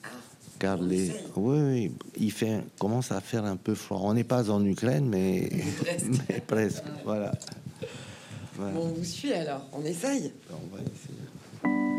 Car 0.59 0.77
les... 0.77 1.11
oui, 1.37 1.57
oui, 1.61 1.91
il 2.19 2.31
fait, 2.31 2.61
commence 2.77 3.13
à 3.13 3.21
faire 3.21 3.45
un 3.45 3.55
peu 3.55 3.75
froid. 3.75 4.01
On 4.03 4.13
n'est 4.13 4.25
pas 4.25 4.51
en 4.51 4.63
Ukraine, 4.65 5.05
mais 5.07 5.49
mais 6.29 6.41
presque. 6.41 6.83
Voilà. 7.05 7.31
Voilà. 8.57 8.77
on 8.77 8.87
vous 8.89 9.05
suit 9.05 9.31
alors, 9.31 9.65
on 9.71 9.83
essaye. 9.85 10.33
On 10.51 10.75
va 10.75 10.81
essayer. 10.81 11.98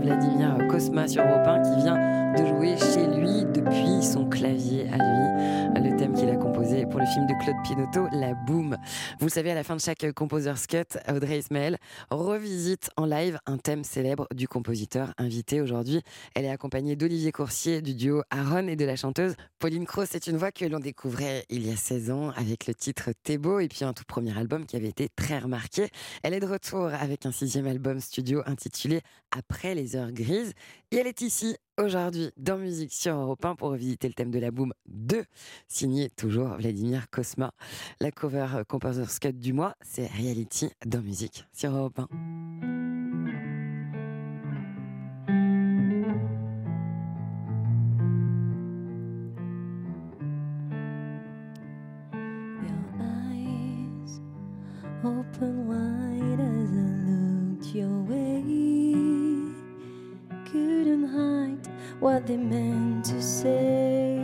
Vladimir 0.00 0.56
Kosma 0.68 1.06
sur 1.06 1.22
Europe 1.22 1.46
1 1.46 1.62
qui 1.62 1.82
vient 1.82 2.29
jouer 2.46 2.76
chez 2.78 3.06
lui 3.06 3.44
depuis 3.52 4.02
son 4.02 4.28
clavier 4.28 4.88
à 4.88 4.96
lui, 4.96 5.90
le 5.90 5.96
thème 5.96 6.14
qu'il 6.14 6.28
a 6.28 6.36
composé 6.36 6.86
pour 6.86 7.00
le 7.00 7.06
film 7.06 7.26
de 7.26 7.34
Claude 7.42 7.56
Pinotto, 7.64 8.08
La 8.12 8.34
Boom. 8.34 8.76
Vous 9.18 9.26
le 9.26 9.30
savez, 9.30 9.50
à 9.50 9.54
la 9.54 9.64
fin 9.64 9.76
de 9.76 9.80
chaque 9.80 10.12
Composer's 10.12 10.66
Cut, 10.66 10.98
Audrey 11.08 11.38
Ismaël 11.38 11.78
revisite 12.10 12.90
en 12.96 13.06
live 13.06 13.38
un 13.46 13.58
thème 13.58 13.84
célèbre 13.84 14.26
du 14.34 14.48
compositeur 14.48 15.12
invité 15.18 15.60
aujourd'hui. 15.60 16.02
Elle 16.34 16.44
est 16.44 16.50
accompagnée 16.50 16.96
d'Olivier 16.96 17.32
Coursier 17.32 17.82
du 17.82 17.94
duo 17.94 18.22
Aaron 18.30 18.68
et 18.68 18.76
de 18.76 18.84
la 18.84 18.96
chanteuse 18.96 19.34
Pauline 19.58 19.86
Cross. 19.86 20.08
C'est 20.12 20.26
une 20.26 20.36
voix 20.36 20.52
que 20.52 20.64
l'on 20.64 20.80
découvrait 20.80 21.44
il 21.48 21.66
y 21.66 21.72
a 21.72 21.76
16 21.76 22.10
ans 22.10 22.30
avec 22.36 22.66
le 22.66 22.74
titre 22.74 23.10
T'es 23.22 23.38
beau 23.38 23.60
et 23.60 23.68
puis 23.68 23.84
un 23.84 23.92
tout 23.92 24.04
premier 24.06 24.36
album 24.36 24.66
qui 24.66 24.76
avait 24.76 24.88
été 24.88 25.08
très 25.08 25.38
remarqué. 25.38 25.88
Elle 26.22 26.34
est 26.34 26.40
de 26.40 26.46
retour 26.46 26.86
avec 26.86 27.26
un 27.26 27.32
sixième 27.32 27.66
album 27.66 28.00
studio 28.00 28.42
intitulé 28.46 29.00
Après 29.30 29.74
les 29.74 29.96
heures 29.96 30.12
grises. 30.12 30.52
Et 30.92 30.96
elle 30.96 31.06
est 31.06 31.20
ici 31.20 31.56
aujourd'hui 31.80 32.30
dans 32.36 32.58
Musique 32.58 32.92
sur 32.92 33.14
Europe 33.14 33.44
1 33.44 33.54
pour 33.54 33.70
revisiter 33.70 34.08
le 34.08 34.14
thème 34.14 34.30
de 34.30 34.38
la 34.38 34.50
Boom 34.50 34.72
2, 34.86 35.24
signé 35.68 36.10
toujours 36.10 36.56
Vladimir 36.56 37.08
Kosma. 37.10 37.52
La 38.00 38.10
cover 38.10 38.46
euh, 38.54 38.64
Composer's 38.64 39.18
Cut 39.18 39.32
du 39.32 39.52
mois, 39.52 39.74
c'est 39.80 40.06
Reality 40.06 40.70
dans 40.84 41.00
Musique 41.00 41.46
sur 41.52 41.74
Europe 41.74 41.98
1. 41.98 42.08
Your 52.62 52.84
eyes 53.00 54.20
open 55.04 55.66
wide 55.66 56.40
as 56.40 56.72
I 56.72 56.84
looked 57.08 57.74
your 57.74 58.02
way. 58.08 58.30
Couldn't 60.50 61.04
hide 61.04 61.39
what 62.00 62.26
they 62.26 62.36
meant 62.38 63.04
to 63.04 63.22
say. 63.22 64.18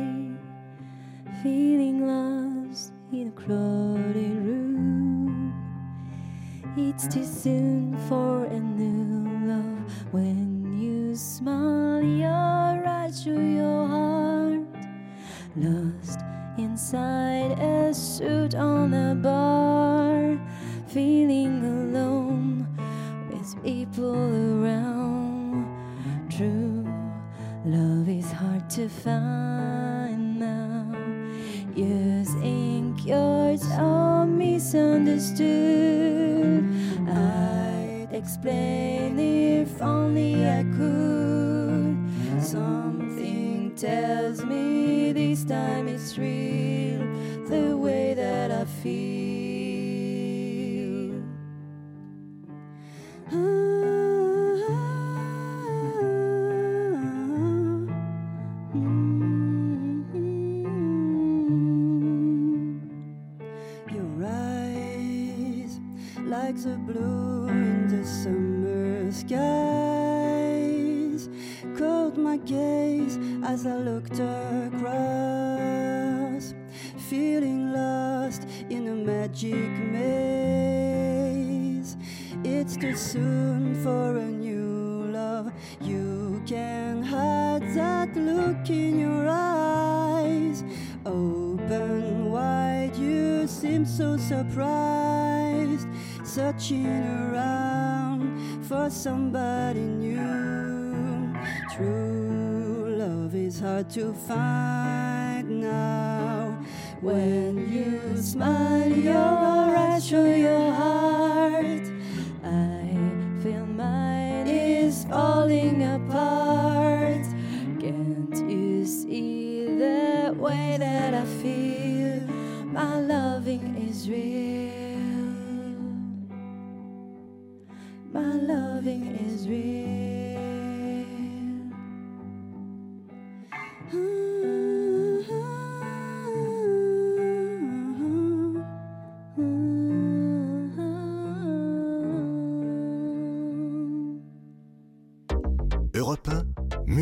Feeling 1.43 2.07
lost 2.07 2.93
in 3.13 3.29
a 3.29 3.31
crowded 3.33 4.17
room. 4.17 5.53
It's 6.77 7.07
too 7.07 7.25
soon 7.25 7.97
for 8.09 8.47
a 8.47 8.59
new 8.59 9.47
love. 9.47 9.93
When 10.11 10.79
you 10.79 11.15
smile, 11.15 12.03
your 12.03 12.89
eyes 12.89 13.23
show 13.23 13.39
your 13.39 13.87
heart. 13.87 14.65
Lost 15.55 16.21
inside 16.57 17.59
a 17.59 17.93
suit 17.93 18.55
on 18.55 18.95
a 18.95 19.15
bar, 19.15 20.39
feeling 20.87 21.63
alone 21.63 22.67
with 23.31 23.63
people 23.63 24.65
around. 24.65 25.67
True 26.31 26.66
to 28.77 28.89
find 28.91 30.39
now. 30.39 30.93
Using 31.75 32.99
yours 33.03 33.65
are 33.79 34.27
misunderstood. 34.27 36.63
I'd 37.09 38.09
explain 38.13 38.86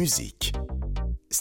musique. 0.05 0.54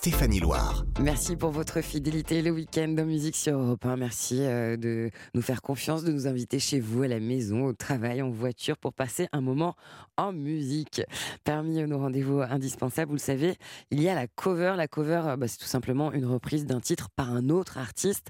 Stéphanie 0.03 0.41
Loire. 0.41 0.83
Merci 0.99 1.37
pour 1.37 1.51
votre 1.51 1.79
fidélité 1.79 2.41
le 2.41 2.51
week-end 2.51 2.93
en 2.99 3.05
musique 3.05 3.37
sur 3.37 3.57
Europe 3.57 3.85
1. 3.85 3.95
Merci 3.95 4.39
euh, 4.41 4.75
de 4.75 5.09
nous 5.33 5.41
faire 5.41 5.61
confiance, 5.61 6.03
de 6.03 6.11
nous 6.11 6.27
inviter 6.27 6.59
chez 6.59 6.81
vous, 6.81 7.03
à 7.03 7.07
la 7.07 7.21
maison, 7.21 7.67
au 7.67 7.73
travail, 7.73 8.21
en 8.21 8.29
voiture 8.29 8.77
pour 8.77 8.91
passer 8.91 9.29
un 9.31 9.39
moment 9.39 9.77
en 10.17 10.33
musique. 10.33 11.01
Parmi 11.45 11.81
nos 11.83 11.99
rendez-vous 11.99 12.41
indispensables, 12.41 13.07
vous 13.09 13.15
le 13.15 13.21
savez, 13.21 13.55
il 13.91 14.01
y 14.01 14.09
a 14.09 14.13
la 14.13 14.27
cover. 14.27 14.73
La 14.75 14.89
cover, 14.89 15.21
euh, 15.25 15.37
bah, 15.37 15.47
c'est 15.47 15.57
tout 15.57 15.65
simplement 15.65 16.11
une 16.11 16.25
reprise 16.25 16.65
d'un 16.65 16.81
titre 16.81 17.07
par 17.15 17.31
un 17.31 17.47
autre 17.47 17.77
artiste. 17.77 18.27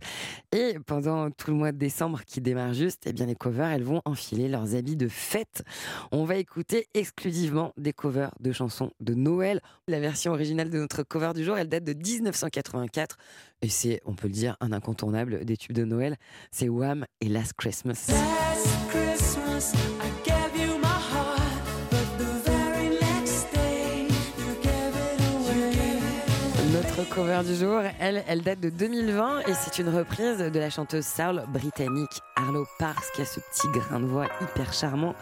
Et 0.51 0.77
pendant 0.85 1.31
tout 1.31 1.49
le 1.49 1.57
mois 1.57 1.71
de 1.71 1.77
décembre 1.79 2.21
qui 2.23 2.39
démarre 2.39 2.75
juste, 2.75 3.01
eh 3.07 3.13
bien 3.13 3.25
les 3.25 3.35
covers, 3.35 3.71
elles 3.71 3.83
vont 3.83 4.03
enfiler 4.05 4.47
leurs 4.47 4.75
habits 4.75 4.95
de 4.95 5.07
fête. 5.07 5.63
On 6.11 6.23
va 6.23 6.35
écouter 6.35 6.85
exclusivement 6.93 7.73
des 7.77 7.93
covers 7.93 8.31
de 8.39 8.51
chansons 8.51 8.91
de 8.99 9.15
Noël. 9.15 9.59
La 9.87 9.99
version 9.99 10.33
originale 10.33 10.69
de 10.69 10.77
notre 10.77 11.01
cover 11.01 11.31
du 11.33 11.43
jour, 11.43 11.57
elle 11.63 11.69
date 11.69 11.85
de 11.85 11.93
1984 11.93 13.17
et 13.61 13.69
c'est, 13.69 14.01
on 14.05 14.13
peut 14.13 14.27
le 14.27 14.33
dire, 14.33 14.57
un 14.59 14.73
incontournable 14.73 15.45
des 15.45 15.55
tubes 15.57 15.75
de 15.75 15.85
Noël. 15.85 16.17
C'est 16.51 16.67
Wham 16.67 17.05
et 17.21 17.29
Last 17.29 17.53
Christmas. 17.53 18.07
Last 18.09 18.67
Christmas, 18.89 19.73
I 20.01 20.09
gave 20.25 20.61
you 20.61 20.77
my 20.77 20.87
heart, 20.87 21.41
but 21.89 22.17
the 22.17 22.43
very 22.45 22.89
next 22.99 23.47
day, 23.53 24.07
you 24.37 24.55
gave 24.61 24.93
it 24.93 25.21
away. 25.21 26.73
Notre 26.73 27.09
cover 27.09 27.41
du 27.45 27.55
jour, 27.55 27.79
elle, 27.99 28.25
elle 28.27 28.41
date 28.41 28.59
de 28.59 28.69
2020 28.69 29.41
et 29.47 29.53
c'est 29.53 29.81
une 29.81 29.89
reprise 29.89 30.39
de 30.39 30.59
la 30.59 30.69
chanteuse 30.69 31.05
soul 31.05 31.43
britannique 31.47 32.19
Arlo 32.35 32.65
Parks 32.77 33.05
qui 33.15 33.21
a 33.21 33.25
ce 33.25 33.39
petit 33.39 33.67
grain 33.71 34.01
de 34.01 34.05
voix 34.05 34.27
hyper 34.41 34.73
charmant. 34.73 35.15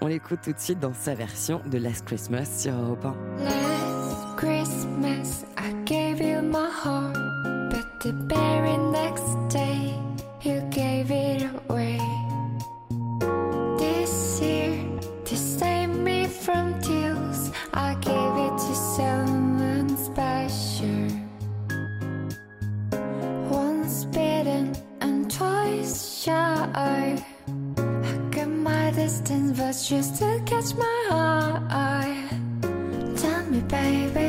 On 0.00 0.06
l'écoute 0.06 0.38
tout 0.44 0.52
de 0.52 0.60
suite 0.60 0.78
dans 0.78 0.94
sa 0.94 1.16
version 1.16 1.60
de 1.66 1.78
Last 1.78 2.04
Christmas 2.04 2.46
sur 2.60 2.72
Europe 2.72 3.04
1. 3.04 3.87
Christmas, 4.38 5.44
I 5.56 5.72
gave 5.84 6.20
you 6.20 6.40
my 6.42 6.70
heart, 6.70 7.18
but 7.72 7.98
the 7.98 8.12
very 8.12 8.76
next 8.76 9.34
day, 9.48 9.92
you 10.42 10.60
gave 10.70 11.10
it 11.10 11.42
away. 11.68 11.98
This 13.80 14.40
year, 14.40 14.78
to 15.24 15.36
save 15.36 15.88
me 15.88 16.28
from 16.28 16.80
tears, 16.80 17.50
I 17.74 17.94
gave 17.94 18.34
it 18.46 18.54
to 18.66 18.74
someone 18.94 19.96
special. 19.96 21.08
Once 23.50 24.04
bitten 24.04 24.72
and 25.00 25.28
twice 25.28 26.22
shy. 26.22 26.70
I 26.76 27.24
kept 28.30 28.50
my 28.50 28.92
distance, 28.92 29.58
but 29.58 29.74
just 29.84 30.20
to 30.20 30.40
catch 30.46 30.76
my 30.76 31.06
eye. 31.10 32.28
Tell 33.16 33.44
me, 33.50 33.60
baby, 33.62 34.27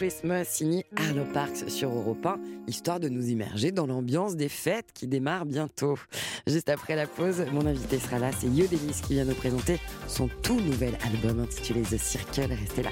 Christmas 0.00 0.44
signée 0.44 0.86
Arlo 0.96 1.26
Parks 1.26 1.68
sur 1.68 1.90
Europe 1.90 2.24
1, 2.24 2.38
histoire 2.66 3.00
de 3.00 3.10
nous 3.10 3.28
immerger 3.28 3.70
dans 3.70 3.86
l'ambiance 3.86 4.34
des 4.34 4.48
fêtes 4.48 4.94
qui 4.94 5.06
démarrent 5.06 5.44
bientôt. 5.44 5.98
Juste 6.46 6.70
après 6.70 6.96
la 6.96 7.06
pause, 7.06 7.44
mon 7.52 7.66
invité 7.66 7.98
sera 7.98 8.18
là, 8.18 8.30
c'est 8.32 8.46
Yodelis 8.46 9.02
qui 9.06 9.12
vient 9.12 9.26
nous 9.26 9.34
présenter 9.34 9.78
son 10.08 10.30
tout 10.42 10.58
nouvel 10.58 10.96
album 11.04 11.40
intitulé 11.40 11.82
The 11.82 11.98
Circle. 11.98 12.50
Restez 12.50 12.82
là. 12.82 12.90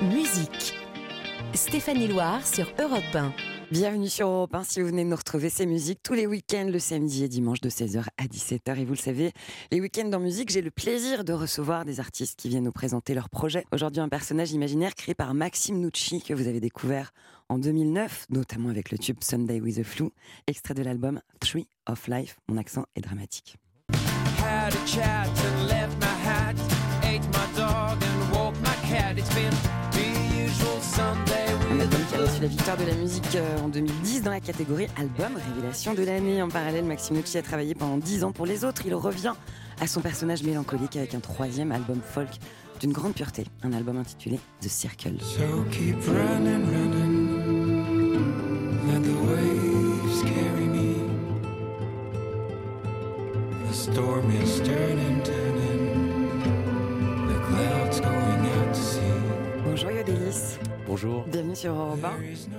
Musique. 0.00 0.74
Stéphanie 1.54 2.06
Loire 2.06 2.46
sur 2.46 2.72
Europe 2.78 3.02
1. 3.12 3.49
Bienvenue 3.70 4.08
sur 4.08 4.26
Europe 4.26 4.52
1. 4.52 4.64
Si 4.64 4.80
vous 4.80 4.88
venez 4.88 5.04
de 5.04 5.08
nous 5.08 5.16
retrouver, 5.16 5.48
c'est 5.48 5.64
musique 5.64 6.00
tous 6.02 6.14
les 6.14 6.26
week-ends, 6.26 6.68
le 6.68 6.80
samedi 6.80 7.22
et 7.22 7.28
dimanche 7.28 7.60
de 7.60 7.70
16h 7.70 8.02
à 8.18 8.24
17h. 8.24 8.76
Et 8.76 8.84
vous 8.84 8.94
le 8.94 8.98
savez, 8.98 9.30
les 9.70 9.80
week-ends 9.80 10.12
en 10.12 10.18
musique, 10.18 10.50
j'ai 10.50 10.60
le 10.60 10.72
plaisir 10.72 11.22
de 11.22 11.32
recevoir 11.32 11.84
des 11.84 12.00
artistes 12.00 12.36
qui 12.36 12.48
viennent 12.48 12.64
nous 12.64 12.72
présenter 12.72 13.14
leurs 13.14 13.30
projets. 13.30 13.64
Aujourd'hui, 13.70 14.00
un 14.00 14.08
personnage 14.08 14.50
imaginaire 14.50 14.96
créé 14.96 15.14
par 15.14 15.34
Maxime 15.34 15.78
Nucci 15.78 16.20
que 16.20 16.34
vous 16.34 16.48
avez 16.48 16.58
découvert 16.58 17.12
en 17.48 17.58
2009, 17.58 18.26
notamment 18.30 18.70
avec 18.70 18.90
le 18.90 18.98
tube 18.98 19.18
Sunday 19.22 19.60
with 19.60 19.76
the 19.76 19.84
Flu, 19.84 20.10
extrait 20.48 20.74
de 20.74 20.82
l'album 20.82 21.20
Tree 21.38 21.68
of 21.86 22.08
Life. 22.08 22.38
Mon 22.48 22.56
accent 22.56 22.86
est 22.96 23.02
dramatique. 23.02 23.56
Qui 31.88 32.14
a 32.14 32.18
reçu 32.18 32.40
la 32.42 32.48
victoire 32.48 32.76
de 32.76 32.84
la 32.84 32.94
musique 32.94 33.36
euh, 33.36 33.58
en 33.60 33.68
2010 33.68 34.22
dans 34.22 34.30
la 34.30 34.40
catégorie 34.40 34.86
album 34.98 35.32
révélation 35.48 35.94
de 35.94 36.02
l'année. 36.02 36.42
En 36.42 36.48
parallèle, 36.48 36.84
Maxime 36.84 37.16
Nucci 37.16 37.38
a 37.38 37.42
travaillé 37.42 37.74
pendant 37.74 37.96
10 37.96 38.24
ans 38.24 38.32
pour 38.32 38.44
les 38.44 38.64
autres. 38.64 38.82
Il 38.84 38.94
revient 38.94 39.32
à 39.80 39.86
son 39.86 40.00
personnage 40.00 40.42
mélancolique 40.42 40.96
avec 40.96 41.14
un 41.14 41.20
troisième 41.20 41.72
album 41.72 42.00
folk 42.02 42.28
d'une 42.80 42.92
grande 42.92 43.14
pureté, 43.14 43.46
un 43.62 43.72
album 43.72 43.96
intitulé 43.96 44.38
The 44.60 44.68
Circle. 44.68 45.20
So 45.20 45.64
keep 45.70 45.96
running, 46.06 46.66
running. 46.70 47.30
Let 48.86 49.02
the 49.02 49.14
waves 49.30 50.22
carry 50.22 50.66
me. 50.66 50.96
The 53.68 53.74
storm 53.74 54.30
is 54.30 54.60
turning. 54.60 55.09
Bonjour. 61.02 61.24
bienvenue 61.28 61.56
sur 61.56 61.72
Europe 61.72 62.04
1. 62.04 62.08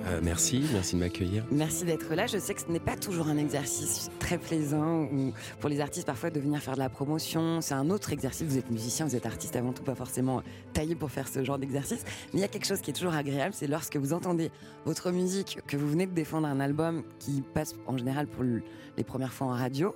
Euh, 0.08 0.20
merci, 0.24 0.64
merci 0.74 0.96
de 0.96 1.02
m'accueillir. 1.02 1.46
Merci 1.52 1.86
d'être 1.86 2.16
là. 2.16 2.26
Je 2.26 2.40
sais 2.40 2.56
que 2.56 2.62
ce 2.62 2.72
n'est 2.72 2.80
pas 2.80 2.96
toujours 2.96 3.28
un 3.28 3.38
exercice 3.38 4.10
très 4.20 4.40
plaisant 4.40 5.04
ou 5.04 5.32
pour 5.60 5.70
les 5.70 5.80
artistes 5.80 6.08
parfois 6.08 6.32
de 6.32 6.40
venir 6.40 6.60
faire 6.60 6.74
de 6.74 6.80
la 6.80 6.90
promotion. 6.90 7.62
C'est 7.62 7.76
un 7.76 7.90
autre 7.92 8.14
exercice. 8.14 8.48
Vous 8.48 8.58
êtes 8.58 8.72
musicien, 8.72 9.06
vous 9.06 9.16
êtes 9.16 9.28
artiste 9.28 9.56
avant 9.56 9.74
tout, 9.74 9.84
pas 9.84 9.94
forcément 9.94 10.42
taillé 10.74 10.96
pour 10.96 11.12
faire 11.12 11.28
ce 11.28 11.44
genre 11.44 11.60
d'exercice. 11.60 12.04
Mais 12.34 12.40
il 12.40 12.42
y 12.42 12.46
a 12.46 12.48
quelque 12.48 12.66
chose 12.66 12.82
qui 12.82 12.90
est 12.90 12.94
toujours 12.94 13.14
agréable, 13.14 13.54
c'est 13.54 13.68
lorsque 13.68 13.98
vous 13.98 14.12
entendez 14.14 14.50
votre 14.86 15.12
musique, 15.12 15.60
que 15.68 15.78
vous 15.78 15.88
venez 15.88 16.08
de 16.08 16.14
défendre 16.14 16.48
un 16.48 16.60
album 16.60 17.04
qui 17.20 17.44
passe 17.54 17.76
en 17.86 17.96
général 17.98 18.26
pour 18.28 18.42
le- 18.44 18.64
les 18.98 19.04
premières 19.04 19.34
fois 19.34 19.48
en 19.48 19.52
radio. 19.52 19.94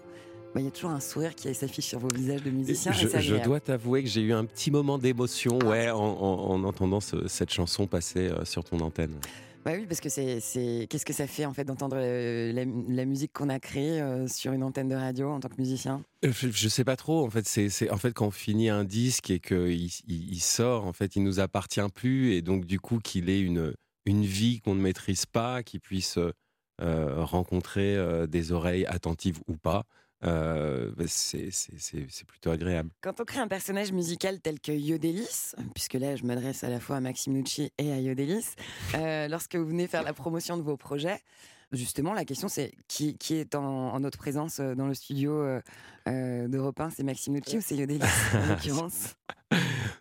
Bah, 0.56 0.62
Il 0.62 0.66
y 0.66 0.68
a 0.68 0.72
toujours 0.72 0.90
un 0.92 1.00
sourire 1.00 1.36
qui 1.36 1.54
s'affiche 1.54 1.86
sur 1.86 2.00
vos 2.00 2.08
visages 2.08 2.42
de 2.42 2.50
musiciens. 2.50 2.92
Je, 2.94 3.44
dois 3.44 3.60
t'avouer 3.60 4.02
que 4.02 4.10
j'ai 4.10 4.22
eu 4.22 4.34
un 4.34 4.46
petit 4.46 4.72
moment 4.72 4.98
d'émotion 4.98 5.60
ouais, 5.60 5.92
en, 5.92 6.00
en- 6.00 6.52
en 6.52 6.64
entendant 6.64 7.02
ce- 7.02 7.28
cette 7.28 7.52
chanson 7.52 7.86
passer 7.86 8.30
euh, 8.30 8.46
sur 8.46 8.64
ton 8.64 8.80
antenne. 8.80 9.16
Bah 9.66 9.72
oui, 9.76 9.86
parce 9.88 10.00
que 10.00 10.10
c'est, 10.10 10.40
qu'est-ce 10.90 11.06
que 11.06 11.14
ça 11.14 11.26
fait 11.26 11.46
en 11.46 11.54
fait 11.54 11.64
d'entendre 11.66 11.98
euh, 12.00 12.54
la, 12.54 12.66
la 12.66 13.06
musique 13.06 13.34
qu'on 13.34 13.50
a 13.50 13.60
créée 13.60 14.00
euh, 14.00 14.28
sur 14.28 14.54
une 14.54 14.62
antenne 14.64 14.88
de 14.90 14.96
radio 14.96 15.30
en 15.30 15.40
tant 15.40 15.50
que 15.50 15.56
musicien? 15.58 16.04
Je, 16.22 16.50
je 16.52 16.70
sais 16.70 16.84
pas 16.84 16.96
trop. 16.96 17.26
En 17.26 17.30
fait, 17.32 17.48
c'est, 17.48 17.90
en 17.90 17.98
fait 17.98 18.14
quand 18.14 18.28
on 18.28 18.32
finit 18.32 18.70
un 18.70 18.84
disque 18.84 19.32
et 19.32 19.40
qu'il 19.40 19.72
il, 19.74 19.92
il 20.08 20.40
sort, 20.40 20.86
en 20.86 20.94
fait, 20.94 21.16
il 21.16 21.24
nous 21.24 21.40
appartient 21.40 21.82
plus 21.96 22.34
et 22.34 22.42
donc 22.44 22.66
du 22.66 22.80
coup 22.80 23.00
qu'il 23.00 23.30
ait 23.30 23.42
une 23.42 23.74
une 24.06 24.24
vie 24.24 24.62
qu'on 24.62 24.76
ne 24.76 24.82
maîtrise 24.82 25.26
pas, 25.26 25.64
qu'il 25.64 25.80
puisse 25.82 26.20
euh, 26.82 27.24
rencontrer 27.24 27.96
euh, 27.96 28.28
des 28.28 28.52
oreilles 28.52 28.86
attentives 28.86 29.40
ou 29.48 29.58
pas, 29.58 29.86
euh, 30.26 30.92
bah, 30.98 31.06
c'est 31.08 31.52
plutôt 32.28 32.52
agréable. 32.52 32.90
Quand 33.02 33.20
on 33.20 33.26
crée 33.26 33.40
un 33.40 33.48
personnage 33.48 33.92
musical 33.92 34.40
tel 34.42 34.60
que 34.60 34.72
Yodelis, 34.72 35.54
puisque 35.74 35.94
là 35.94 36.16
je 36.16 36.24
m'adresse 36.24 36.64
à 36.64 36.70
la 36.70 36.80
fois 36.80 36.98
à 36.98 37.00
Maxime 37.00 37.34
Nucci 37.34 37.72
et 37.78 37.92
à 37.92 38.00
Yodelis, 38.00 38.46
euh, 38.96 39.28
lorsque 39.28 39.56
vous 39.56 39.66
venez 39.68 39.88
faire 39.88 40.04
la 40.04 40.14
promotion 40.14 40.58
de 40.58 40.62
vos 40.64 40.78
projets, 40.78 41.20
justement 41.72 42.14
la 42.14 42.26
question 42.26 42.48
c'est 42.48 42.72
qui, 42.88 43.18
qui 43.18 43.36
est 43.36 43.56
en, 43.56 43.64
en 43.94 44.00
notre 44.00 44.18
présence 44.18 44.60
euh, 44.60 44.76
dans 44.76 44.88
le 44.88 44.94
studio 44.94 45.32
euh, 46.08 46.48
d'Europe 46.48 46.80
1 46.80 46.92
C'est 46.92 47.04
Maxime 47.04 47.34
Nucci 47.34 47.58
ou 47.58 47.62
c'est 47.62 47.76
Yodelis 47.76 48.02
en 48.34 48.46
l'occurrence? 48.50 49.16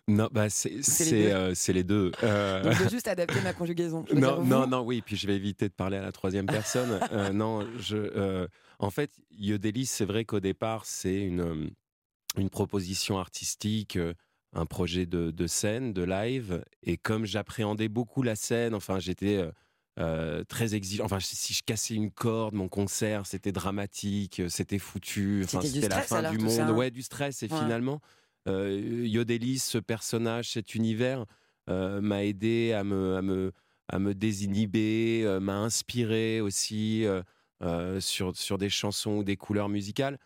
Non, 0.07 0.29
bah 0.31 0.49
c'est 0.49 0.69
les 1.05 1.23
deux? 1.23 1.33
euh, 1.33 1.51
c'est 1.55 1.73
les 1.73 1.83
deux. 1.83 2.11
Euh, 2.23 2.61
Donc, 2.63 2.73
Je 2.73 2.83
vais 2.83 2.89
juste 2.89 3.07
adapter 3.07 3.41
ma 3.41 3.53
conjugaison. 3.53 4.05
Non, 4.13 4.67
non, 4.67 4.81
oui, 4.81 5.01
puis 5.03 5.15
je 5.15 5.25
vais 5.27 5.35
éviter 5.35 5.67
de 5.67 5.73
parler 5.73 5.97
à 5.97 6.01
la 6.01 6.11
troisième 6.11 6.45
personne. 6.45 6.99
Euh, 7.11 7.31
non, 7.31 7.65
je, 7.79 8.47
en 8.79 8.89
fait, 8.89 9.11
Yodelis, 9.31 9.85
c'est 9.85 10.05
vrai 10.05 10.25
qu'au 10.25 10.39
départ, 10.39 10.85
c'est 10.85 11.21
une, 11.21 11.71
une 12.37 12.49
proposition 12.49 13.17
artistique, 13.17 13.97
un 14.53 14.65
projet 14.65 15.05
de, 15.05 15.31
de 15.31 15.47
scène, 15.47 15.93
de 15.93 16.03
live. 16.03 16.63
Et 16.83 16.97
comme 16.97 17.25
j'appréhendais 17.25 17.89
beaucoup 17.89 18.23
la 18.23 18.35
scène, 18.35 18.73
enfin, 18.73 18.99
j'étais 18.99 19.45
euh, 19.99 20.43
très 20.45 20.75
exigeant. 20.75 21.05
Enfin, 21.05 21.19
si 21.19 21.53
je 21.53 21.63
cassais 21.63 21.95
une 21.95 22.11
corde, 22.11 22.53
mon 22.53 22.67
concert, 22.69 23.25
c'était 23.25 23.51
dramatique, 23.51 24.41
c'était 24.49 24.79
foutu. 24.79 25.41
Enfin, 25.45 25.61
C'était 25.61 25.89
la 25.89 26.01
fin 26.01 26.17
alors, 26.17 26.31
du 26.31 26.37
monde. 26.39 26.51
ça, 26.51 26.67
hein? 26.67 26.73
Ouais, 26.75 26.91
du 26.91 27.01
stress. 27.01 27.43
Et 27.43 27.47
Ouais. 27.47 27.57
finalement, 27.57 28.01
euh, 28.47 29.03
Yodelis, 29.05 29.59
ce 29.59 29.77
personnage, 29.77 30.51
cet 30.51 30.75
univers, 30.75 31.25
euh, 31.69 32.01
m'a 32.01 32.23
aidé 32.23 32.73
à 32.73 32.83
me, 32.83 33.15
à 33.15 33.21
me, 33.21 33.51
à 33.87 33.99
me 33.99 34.13
désinhiber, 34.13 35.25
m'a 35.41 35.57
inspiré 35.57 36.41
aussi 36.41 37.05
sur, 37.99 38.35
sur 38.35 38.57
des 38.57 38.69
chansons 38.69 39.17
ou 39.17 39.23
des 39.23 39.37
couleurs 39.37 39.69
musicales. 39.69 40.19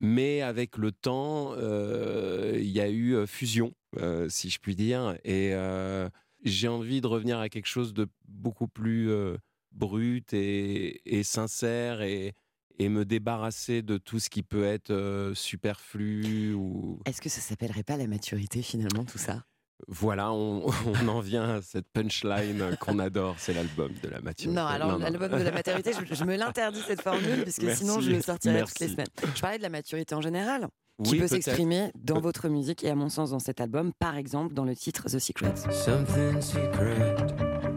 Mais 0.00 0.42
avec 0.42 0.76
le 0.76 0.92
temps, 0.92 1.54
euh, 1.56 2.56
il 2.56 2.70
y 2.70 2.80
a 2.80 2.88
eu 2.88 3.14
euh, 3.14 3.26
fusion, 3.26 3.74
euh, 3.96 4.28
si 4.28 4.48
je 4.48 4.60
puis 4.60 4.76
dire. 4.76 5.18
Et 5.24 5.54
euh, 5.54 6.08
j'ai 6.44 6.68
envie 6.68 7.00
de 7.00 7.08
revenir 7.08 7.40
à 7.40 7.48
quelque 7.48 7.66
chose 7.66 7.94
de 7.94 8.06
beaucoup 8.28 8.68
plus 8.68 9.10
euh, 9.10 9.36
brut 9.72 10.32
et, 10.32 11.22
sincère 11.24 12.00
et, 12.02 12.34
et 12.78 12.88
me 12.88 13.04
débarrasser 13.04 13.82
de 13.82 13.98
tout 13.98 14.20
ce 14.20 14.30
qui 14.30 14.44
peut 14.44 14.64
être 14.64 14.90
euh, 14.90 15.34
superflu 15.34 16.54
ou 16.54 17.00
Est-ce 17.04 17.20
que 17.20 17.28
ça 17.28 17.40
s'appellerait 17.40 17.82
pas 17.82 17.96
la 17.96 18.06
maturité 18.06 18.62
finalement 18.62 19.04
tout 19.04 19.18
ça? 19.18 19.44
Voilà, 19.86 20.32
on, 20.32 20.66
on 21.02 21.08
en 21.08 21.20
vient 21.20 21.56
à 21.56 21.62
cette 21.62 21.86
punchline 21.92 22.76
qu'on 22.80 22.98
adore, 22.98 23.36
c'est 23.38 23.54
l'album 23.54 23.92
de 24.02 24.08
la 24.08 24.20
maturité. 24.20 24.54
Non, 24.54 24.66
alors 24.66 24.98
l'album 24.98 25.30
de 25.30 25.36
la 25.44 25.52
maturité, 25.52 25.92
je, 25.92 26.14
je 26.14 26.24
me 26.24 26.36
l'interdis 26.36 26.80
cette 26.86 27.02
formule, 27.02 27.42
puisque 27.42 27.62
Merci. 27.62 27.84
sinon 27.84 28.00
je 28.00 28.10
le 28.10 28.20
sortirai 28.20 28.62
toutes 28.64 28.80
les 28.80 28.86
Merci. 28.86 28.92
semaines. 28.94 29.32
Je 29.36 29.40
parlais 29.40 29.58
de 29.58 29.62
la 29.62 29.68
maturité 29.68 30.14
en 30.14 30.20
général, 30.20 30.68
qui 31.04 31.12
Oui, 31.12 31.18
peut 31.20 31.28
s'exprimer 31.28 31.92
dans 31.94 32.20
votre 32.20 32.48
musique 32.48 32.82
et 32.82 32.90
à 32.90 32.94
mon 32.96 33.08
sens 33.08 33.30
dans 33.30 33.38
cet 33.38 33.60
album, 33.60 33.92
par 33.98 34.16
exemple 34.16 34.52
dans 34.54 34.64
le 34.64 34.74
titre 34.74 35.04
The 35.08 35.18
Secret. 35.20 35.54
Something 35.70 36.40
secret 36.40 37.16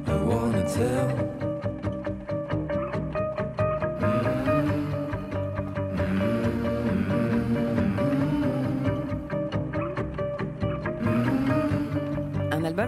I 0.08 0.12
wanna 0.26 0.64
tell. 0.64 1.51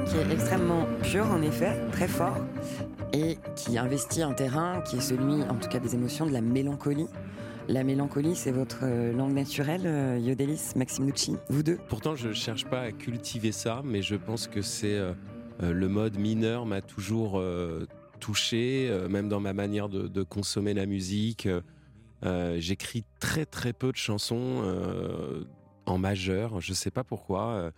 Qui 0.05 0.17
est 0.17 0.31
extrêmement 0.31 0.85
pur 1.01 1.25
en 1.25 1.41
effet, 1.41 1.79
très 1.91 2.07
fort, 2.07 2.37
et 3.13 3.37
qui 3.55 3.77
investit 3.77 4.21
un 4.21 4.33
terrain 4.33 4.81
qui 4.81 4.97
est 4.97 5.01
celui, 5.01 5.43
en 5.43 5.55
tout 5.55 5.69
cas 5.69 5.79
des 5.79 5.95
émotions, 5.95 6.25
de 6.25 6.31
la 6.31 6.41
mélancolie. 6.41 7.07
La 7.69 7.83
mélancolie, 7.83 8.35
c'est 8.35 8.51
votre 8.51 8.79
euh, 8.83 9.13
langue 9.13 9.33
naturelle, 9.33 9.83
euh, 9.85 10.19
Yodelis, 10.19 10.73
Maxime 10.75 11.05
Nucci, 11.05 11.37
vous 11.49 11.63
deux? 11.63 11.77
Pourtant, 11.87 12.15
je 12.15 12.29
ne 12.29 12.33
cherche 12.33 12.65
pas 12.65 12.81
à 12.81 12.91
cultiver 12.91 13.51
ça, 13.53 13.81
mais 13.85 14.01
je 14.01 14.15
pense 14.15 14.47
que 14.47 14.61
c'est 14.61 14.97
euh, 14.97 15.13
le 15.61 15.87
mode 15.87 16.17
mineur 16.17 16.65
m'a 16.65 16.81
toujours 16.81 17.41
touché, 18.19 18.91
même 19.09 19.29
dans 19.29 19.39
ma 19.39 19.53
manière 19.53 19.87
de, 19.87 20.07
de 20.07 20.23
consommer 20.23 20.73
la 20.73 20.85
musique. 20.85 21.47
J'écris 22.57 23.03
très 23.19 23.45
très 23.45 23.71
peu 23.71 23.91
de 23.91 23.97
chansons 23.97 24.63
en 25.85 25.97
majeur, 25.97 26.59
je 26.59 26.71
ne 26.71 26.75
sais 26.75 26.89
pas 26.89 27.03
pourquoi. 27.03 27.71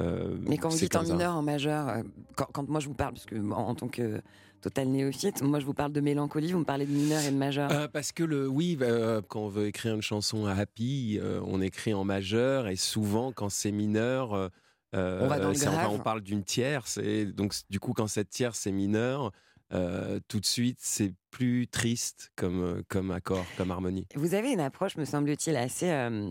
Euh, 0.00 0.36
Mais 0.40 0.56
quand 0.56 0.68
vous 0.70 0.78
dites 0.78 0.96
en 0.96 1.02
mineur, 1.02 1.34
en 1.36 1.42
majeur, 1.42 1.88
euh, 1.88 2.02
quand, 2.36 2.46
quand 2.52 2.68
moi 2.68 2.80
je 2.80 2.88
vous 2.88 2.94
parle, 2.94 3.14
parce 3.14 3.26
que 3.26 3.36
en, 3.36 3.50
en 3.68 3.74
tant 3.74 3.88
que 3.88 4.20
total 4.60 4.88
néophyte, 4.88 5.42
moi 5.42 5.58
je 5.60 5.66
vous 5.66 5.74
parle 5.74 5.92
de 5.92 6.00
mélancolie, 6.00 6.52
vous 6.52 6.60
me 6.60 6.64
parlez 6.64 6.86
de 6.86 6.92
mineur 6.92 7.20
et 7.22 7.30
de 7.30 7.36
majeur. 7.36 7.70
Euh, 7.72 7.88
parce 7.88 8.12
que 8.12 8.22
le 8.22 8.46
oui, 8.48 8.78
euh, 8.80 9.20
quand 9.28 9.40
on 9.40 9.48
veut 9.48 9.66
écrire 9.66 9.94
une 9.94 10.02
chanson 10.02 10.46
à 10.46 10.52
happy, 10.54 11.18
euh, 11.20 11.40
on 11.44 11.60
écrit 11.60 11.92
en 11.94 12.04
majeur 12.04 12.68
et 12.68 12.76
souvent 12.76 13.32
quand 13.32 13.48
c'est 13.48 13.72
mineur, 13.72 14.50
On 14.94 15.26
va 15.26 15.38
dans 15.40 15.48
le 15.48 15.54
c'est- 15.54 15.68
enfin, 15.68 15.78
grave. 15.78 15.90
on 15.92 15.98
parle 15.98 16.20
d'une 16.20 16.44
tierce 16.44 16.98
et 16.98 17.24
donc 17.26 17.54
du 17.70 17.80
coup 17.80 17.92
quand 17.92 18.06
cette 18.06 18.30
tierce 18.30 18.66
est 18.66 18.72
mineure, 18.72 19.32
euh, 19.72 20.20
tout 20.28 20.38
de 20.38 20.46
suite 20.46 20.78
c'est 20.80 21.12
plus 21.30 21.66
triste 21.66 22.30
comme 22.36 22.82
comme 22.88 23.10
accord, 23.10 23.46
comme 23.56 23.70
harmonie. 23.70 24.06
Vous 24.14 24.34
avez 24.34 24.52
une 24.52 24.60
approche, 24.60 24.96
me 24.96 25.04
semble-t-il, 25.06 25.56
assez 25.56 25.90
euh, 25.90 26.30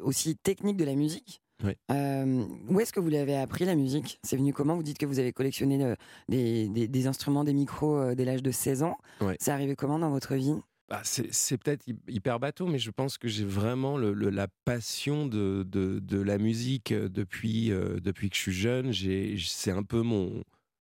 aussi 0.00 0.36
technique 0.36 0.76
de 0.76 0.84
la 0.84 0.94
musique? 0.94 1.40
Oui. 1.62 1.72
Euh, 1.90 2.44
où 2.68 2.80
est-ce 2.80 2.92
que 2.92 3.00
vous 3.00 3.08
l'avez 3.10 3.36
appris 3.36 3.64
la 3.64 3.74
musique? 3.76 4.18
C'est 4.22 4.36
venu 4.36 4.52
comment? 4.52 4.74
Vous 4.76 4.82
dites 4.82 4.98
que 4.98 5.06
vous 5.06 5.18
avez 5.20 5.32
collectionné 5.32 5.82
euh, 5.84 5.94
des, 6.28 6.68
des- 6.68 6.88
des 6.88 7.06
instruments, 7.06 7.44
des 7.44 7.52
micros 7.54 7.96
euh, 7.96 8.14
dès 8.14 8.24
l'âge 8.24 8.42
de 8.42 8.50
16 8.50 8.82
ans. 8.82 8.98
C'est 9.40 9.50
arrivé 9.52 9.76
comment 9.76 9.98
dans 9.98 10.10
votre 10.10 10.34
vie? 10.34 10.54
Bah, 10.88 11.00
c'est 11.04 11.56
peut-être 11.56 11.86
hy- 11.86 11.96
hyper 12.08 12.38
bateau, 12.40 12.66
mais 12.66 12.78
je 12.78 12.90
pense 12.90 13.16
que 13.18 13.28
j'ai 13.28 13.44
vraiment 13.44 13.96
le- 13.96 14.12
le- 14.12 14.30
la 14.30 14.48
passion 14.64 15.26
de, 15.26 15.62
de, 15.66 15.98
de 16.00 16.20
la 16.20 16.38
musique 16.38 16.92
depuis, 16.92 17.70
euh, 17.70 18.00
depuis 18.00 18.28
que 18.30 18.36
je 18.36 18.40
suis 18.42 18.52
jeune. 18.52 18.92
C'est 19.38 19.70
un 19.70 19.82
peu 19.84 20.02
mon, 20.02 20.42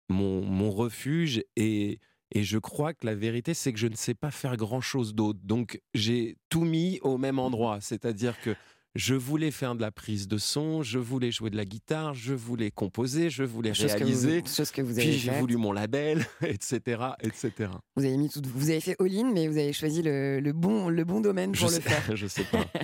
mon, 0.08 0.42
mon 0.46 0.70
refuge 0.72 1.44
et, 1.58 2.00
et 2.32 2.44
je 2.44 2.58
crois 2.60 2.94
que 2.94 3.06
la 3.06 3.16
vérité, 3.16 3.54
c'est 3.54 3.74
que 3.74 3.80
je 3.80 3.88
ne 3.88 3.96
sais 3.96 4.14
pas 4.14 4.32
faire 4.32 4.56
grand-chose 4.56 5.16
d'autre. 5.16 5.40
Donc 5.44 5.82
j'ai 5.94 6.38
tout 6.50 6.64
mis 6.64 7.00
au 7.02 7.18
même 7.18 7.40
endroit, 7.40 7.80
c'est-à-dire 7.82 8.40
que 8.40 8.56
je 8.96 9.14
voulais 9.14 9.52
faire 9.52 9.76
de 9.76 9.82
la 9.82 9.92
prise 9.92 10.28
de 10.28 10.38
son, 10.38 10.82
je 10.82 10.98
voulais 10.98 11.32
jouer 11.32 11.50
de 11.52 11.56
la 11.58 11.66
guitare, 11.66 12.14
je 12.16 12.34
voulais 12.34 12.72
composer, 12.72 13.30
je 13.30 13.44
voulais 13.44 13.74
Chose 13.74 13.94
que 13.94 14.00
vous- 14.00 14.06
réaliser. 14.06 14.44
chose 14.46 14.72
que 14.72 14.82
vous 14.82 14.98
avez 14.98 15.10
Puis 15.10 15.18
j'ai 15.20 15.32
voulu 15.32 15.58
mon 15.58 15.72
label, 15.72 16.26
etc., 16.42 16.80
etc. 17.22 17.70
vous 17.96 18.04
avez, 18.06 18.18
mis 18.18 18.30
tout, 18.30 18.42
vous 18.46 18.70
avez 18.72 18.82
fait 18.82 18.96
all-in, 19.00 19.32
mais 19.32 19.48
vous 19.48 19.58
avez 19.58 19.74
choisi 19.74 20.02
le, 20.02 20.40
le 20.40 20.54
bon, 20.54 20.90
le 20.90 21.04
bon 21.06 21.22
domaine 21.22 21.54
Je 21.54 21.60
pour 21.62 21.70
le 21.70 21.76
sais, 21.76 21.82
faire. 21.82 22.16
je 22.16 22.28
sais 22.28 22.44
pas. 22.46 22.66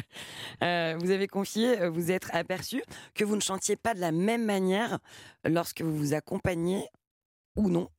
Euh, 0.64 0.96
vous 1.00 1.12
avez 1.12 1.28
confié, 1.28 1.82
euh, 1.82 1.90
vous 1.90 2.12
êtes 2.12 2.28
aperçu 2.34 2.82
que 3.14 3.26
vous 3.26 3.36
ne 3.36 3.42
chantiez 3.42 3.76
pas 3.76 3.94
de 3.94 4.00
la 4.00 4.14
même 4.14 4.46
manière 4.46 5.00
lorsque 5.44 5.82
vous 5.82 5.96
vous 5.98 6.14
accompagnez 6.14 6.86
ou 7.58 7.70
non 7.70 7.90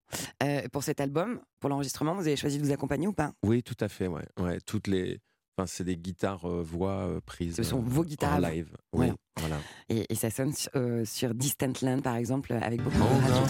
euh, 0.42 0.62
pour 0.72 0.82
cet 0.82 1.00
album, 1.00 1.40
pour 1.60 1.68
l'enregistrement. 1.68 2.14
Vous 2.14 2.26
avez 2.26 2.36
choisi 2.36 2.58
de 2.58 2.64
vous 2.64 2.72
accompagner 2.72 3.06
ou 3.06 3.12
pas? 3.12 3.32
Oui, 3.44 3.62
tout 3.62 3.76
à 3.80 3.88
fait, 3.88 4.06
ouais. 4.06 4.24
ouais 4.40 4.58
toutes 4.64 4.86
les... 4.86 5.18
enfin, 5.56 5.66
c'est 5.66 5.84
des 5.84 5.96
guitares 5.96 6.44
euh, 6.48 6.62
voix 6.62 7.06
euh, 7.06 7.20
prises 7.24 7.56
Ce 7.56 7.62
sont 7.62 7.78
euh, 7.78 7.84
vos 7.84 8.04
guitarres 8.04 8.34
en 8.36 8.38
live. 8.48 8.68
Oui, 8.92 9.06
Voilà. 9.06 9.14
voilà. 9.38 9.56
Et, 9.88 10.04
et 10.10 10.14
ça 10.14 10.30
sonne 10.30 10.52
sur, 10.52 10.70
euh, 10.76 11.04
sur 11.04 11.34
Distant 11.34 11.72
Land, 11.82 12.00
par 12.02 12.16
exemple, 12.16 12.52
avec 12.52 12.82
beaucoup 12.82 12.96
de 12.98 13.02
Hold 13.02 13.22
radio. 13.22 13.46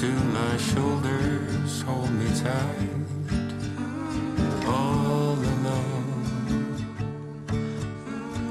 To 0.00 0.06
my 0.06 0.58
shoulders, 0.58 1.82
hold 1.86 2.10
me 2.12 2.28
tight. 2.28 2.94
All 4.64 5.34
alone, 5.34 6.12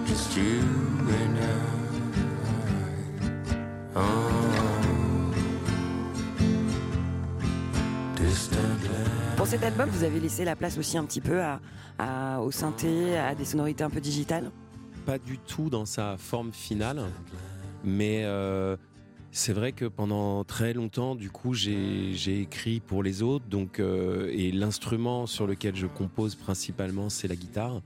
just 0.05 0.35
you 0.35 0.59
and 1.09 1.37
I. 1.39 1.45
Oh, 3.95 4.01
distant 8.17 8.83
land. 8.83 9.16
Cet 9.47 9.63
album, 9.63 9.89
vous 9.89 10.03
avez 10.03 10.19
laissé 10.19 10.43
la 10.43 10.57
place 10.57 10.77
aussi 10.77 10.97
un 10.97 11.05
petit 11.05 11.21
peu 11.21 11.41
à, 11.97 12.41
au 12.41 12.51
synthé, 12.51 13.17
à 13.17 13.33
des 13.33 13.45
sonorités 13.45 13.81
un 13.83 13.89
peu 13.89 14.01
digitales. 14.01 14.51
Pas 15.05 15.17
du 15.17 15.37
tout 15.37 15.69
dans 15.69 15.85
sa 15.85 16.17
forme 16.17 16.51
finale, 16.51 17.01
mais 17.85 18.23
euh, 18.25 18.75
c'est 19.31 19.53
vrai 19.53 19.71
que 19.71 19.85
pendant 19.85 20.43
très 20.43 20.73
longtemps, 20.73 21.15
du 21.15 21.29
coup, 21.31 21.53
j'ai 21.53 22.41
écrit 22.41 22.81
pour 22.81 23.03
les 23.03 23.23
autres, 23.23 23.45
donc 23.47 23.79
euh, 23.79 24.29
et 24.33 24.51
l'instrument 24.51 25.27
sur 25.27 25.47
lequel 25.47 25.77
je 25.77 25.87
compose 25.87 26.35
principalement, 26.35 27.09
c'est 27.09 27.29
la 27.29 27.37
guitare. 27.37 27.81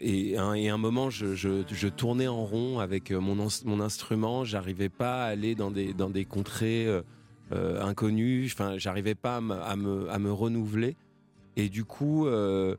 Et 0.00 0.38
un, 0.38 0.52
un 0.54 0.78
moment, 0.78 1.10
je, 1.10 1.88
tournais 1.90 2.26
en 2.26 2.42
rond 2.44 2.78
avec 2.78 3.12
mon, 3.12 3.38
ins- 3.48 3.62
mon 3.66 3.80
instrument. 3.80 4.44
J'arrivais 4.44 4.88
pas 4.88 5.24
à 5.24 5.26
aller 5.26 5.54
dans 5.54 5.70
des, 5.70 5.92
dans 5.92 6.10
des 6.10 6.24
contrées 6.24 6.86
euh, 6.86 7.02
euh, 7.52 7.82
inconnues. 7.82 8.46
Enfin, 8.52 8.78
j'arrivais 8.78 9.14
pas 9.14 9.36
à 9.36 9.40
me, 9.40 9.54
à 9.54 9.76
me, 9.76 10.10
à 10.10 10.18
me 10.18 10.32
renouveler. 10.32 10.96
Et 11.56 11.68
du 11.68 11.84
coup, 11.84 12.26
euh, 12.26 12.76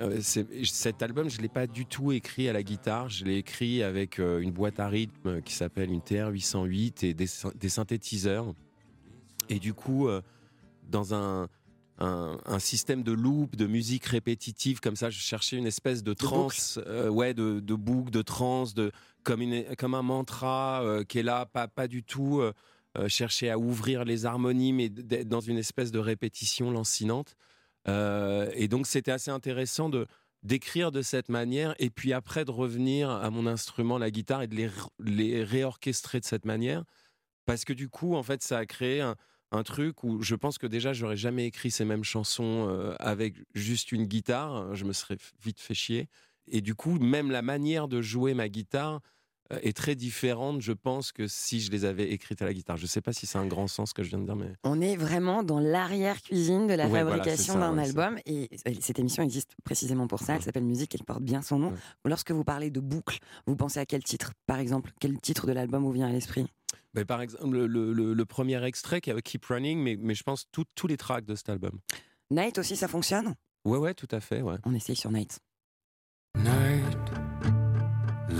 euh, 0.00 0.20
cet 0.20 1.02
album, 1.02 1.28
je 1.30 1.40
l'ai 1.40 1.48
pas 1.48 1.66
du 1.66 1.86
tout 1.86 2.12
écrit 2.12 2.48
à 2.48 2.52
la 2.52 2.62
guitare. 2.62 3.08
Je 3.08 3.24
l'ai 3.24 3.36
écrit 3.38 3.82
avec 3.82 4.18
une 4.18 4.52
boîte 4.52 4.78
à 4.80 4.88
rythme 4.88 5.40
qui 5.42 5.54
s'appelle 5.54 5.90
une 5.90 6.00
TR-808 6.00 7.06
et 7.06 7.14
des, 7.14 7.26
syn- 7.26 7.52
des 7.58 7.68
synthétiseurs. 7.68 8.54
Et 9.48 9.58
du 9.58 9.74
coup, 9.74 10.08
dans 10.88 11.14
un, 11.14 11.48
un, 11.98 12.38
un 12.46 12.58
système 12.58 13.02
de 13.02 13.12
loop, 13.12 13.56
de 13.56 13.66
musique 13.66 14.06
répétitive 14.06 14.80
comme 14.80 14.96
ça. 14.96 15.10
Je 15.10 15.18
cherchais 15.18 15.56
une 15.56 15.66
espèce 15.66 16.02
de 16.02 16.12
trance, 16.14 16.78
euh, 16.86 17.08
ouais, 17.08 17.34
de, 17.34 17.60
de 17.60 17.74
boucle, 17.74 18.10
de 18.10 18.22
trance, 18.22 18.74
de 18.74 18.90
comme 19.22 19.42
une 19.42 19.64
comme 19.76 19.94
un 19.94 20.02
mantra 20.02 20.82
euh, 20.82 21.04
qui 21.04 21.18
est 21.18 21.22
là, 21.22 21.44
pas 21.46 21.68
pas 21.68 21.88
du 21.88 22.02
tout 22.02 22.40
euh, 22.40 22.52
euh, 22.98 23.08
chercher 23.08 23.50
à 23.50 23.58
ouvrir 23.58 24.04
les 24.04 24.26
harmonies, 24.26 24.72
mais 24.72 24.88
d'être 24.88 25.28
dans 25.28 25.40
une 25.40 25.58
espèce 25.58 25.92
de 25.92 25.98
répétition 25.98 26.70
lancinante. 26.70 27.36
Euh, 27.88 28.50
et 28.54 28.68
donc 28.68 28.86
c'était 28.86 29.12
assez 29.12 29.30
intéressant 29.30 29.88
de 29.88 30.06
d'écrire 30.42 30.90
de 30.90 31.02
cette 31.02 31.28
manière 31.28 31.74
et 31.78 31.90
puis 31.90 32.14
après 32.14 32.46
de 32.46 32.50
revenir 32.50 33.10
à 33.10 33.28
mon 33.30 33.46
instrument, 33.46 33.98
la 33.98 34.10
guitare, 34.10 34.42
et 34.42 34.46
de 34.46 34.56
les, 34.56 34.70
les 34.98 35.44
réorchestrer 35.44 36.18
de 36.18 36.24
cette 36.24 36.46
manière. 36.46 36.84
Parce 37.44 37.66
que 37.66 37.74
du 37.74 37.90
coup, 37.90 38.14
en 38.14 38.22
fait, 38.22 38.42
ça 38.42 38.56
a 38.56 38.64
créé 38.64 39.02
un, 39.02 39.16
un 39.52 39.62
truc 39.62 40.04
où 40.04 40.22
je 40.22 40.34
pense 40.34 40.58
que 40.58 40.66
déjà, 40.66 40.92
j'aurais 40.92 41.16
jamais 41.16 41.46
écrit 41.46 41.70
ces 41.70 41.84
mêmes 41.84 42.04
chansons 42.04 42.68
euh, 42.68 42.94
avec 43.00 43.34
juste 43.54 43.92
une 43.92 44.04
guitare. 44.04 44.74
Je 44.74 44.84
me 44.84 44.92
serais 44.92 45.18
vite 45.42 45.60
fait 45.60 45.74
chier. 45.74 46.08
Et 46.46 46.60
du 46.60 46.74
coup, 46.74 46.98
même 46.98 47.30
la 47.30 47.42
manière 47.42 47.88
de 47.88 48.00
jouer 48.00 48.34
ma 48.34 48.48
guitare 48.48 49.00
est 49.62 49.76
très 49.76 49.94
différente, 49.94 50.60
je 50.60 50.72
pense, 50.72 51.12
que 51.12 51.26
si 51.26 51.60
je 51.60 51.70
les 51.70 51.84
avais 51.84 52.10
écrites 52.12 52.40
à 52.42 52.44
la 52.44 52.54
guitare. 52.54 52.76
Je 52.76 52.86
sais 52.86 53.00
pas 53.00 53.12
si 53.12 53.26
c'est 53.26 53.38
un 53.38 53.46
grand 53.46 53.66
sens 53.66 53.92
que 53.92 54.02
je 54.02 54.08
viens 54.10 54.18
de 54.18 54.24
dire, 54.24 54.36
mais. 54.36 54.52
On 54.64 54.80
est 54.80 54.96
vraiment 54.96 55.42
dans 55.42 55.58
l'arrière-cuisine 55.60 56.66
de 56.66 56.74
la 56.74 56.86
Ouais, 56.86 57.00
fabrication 57.00 57.54
d'un 57.58 57.76
ouais, 57.76 57.84
album. 57.84 58.18
Et 58.26 58.48
euh, 58.66 58.72
cette 58.80 58.98
émission 58.98 59.22
existe 59.22 59.54
précisément 59.64 60.06
pour 60.06 60.20
ça. 60.20 60.36
Elle 60.36 60.42
s'appelle 60.42 60.64
Musique, 60.64 60.94
elle 60.94 61.04
porte 61.04 61.22
bien 61.22 61.42
son 61.42 61.58
nom. 61.58 61.72
Lorsque 62.04 62.30
vous 62.30 62.44
parlez 62.44 62.70
de 62.70 62.80
boucle, 62.80 63.18
vous 63.46 63.56
pensez 63.56 63.80
à 63.80 63.86
quel 63.86 64.02
titre? 64.04 64.32
Par 64.46 64.58
exemple, 64.58 64.92
quel 65.00 65.20
titre 65.20 65.46
de 65.46 65.52
l'album 65.52 65.82
vous 65.82 65.92
vient 65.92 66.08
à 66.08 66.12
l'esprit? 66.12 66.46
Mais 66.94 67.04
par 67.04 67.20
exemple, 67.20 67.50
le, 67.50 67.66
le- 67.66 67.92
le- 67.92 68.14
le 68.14 68.24
premier 68.24 68.62
extrait 68.64 69.00
qui 69.00 69.10
est 69.10 69.12
avec 69.12 69.24
Keep 69.24 69.44
Running, 69.46 69.78
mais, 69.80 69.96
mais 69.98 70.14
je 70.14 70.22
pense 70.22 70.46
tout- 70.52 70.64
tous 70.74 70.86
les 70.86 70.96
tracks 70.96 71.24
de 71.24 71.34
cet 71.34 71.48
album. 71.48 71.78
Night 72.30 72.58
aussi, 72.58 72.76
ça 72.76 72.88
fonctionne? 72.88 73.34
Ouais, 73.64 73.78
ouais, 73.78 73.94
tout 73.94 74.08
à 74.10 74.20
fait, 74.20 74.42
ouais. 74.42 74.56
On 74.64 74.74
essaye 74.74 74.96
sur 74.96 75.10
Night. 75.10 75.38
Night, 76.36 76.79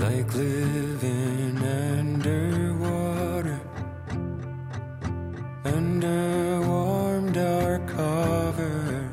like 0.00 0.32
living 0.34 1.56
underwater, 1.88 3.60
under 5.64 6.60
warm 6.66 7.30
dark 7.32 7.86
cover. 7.86 9.04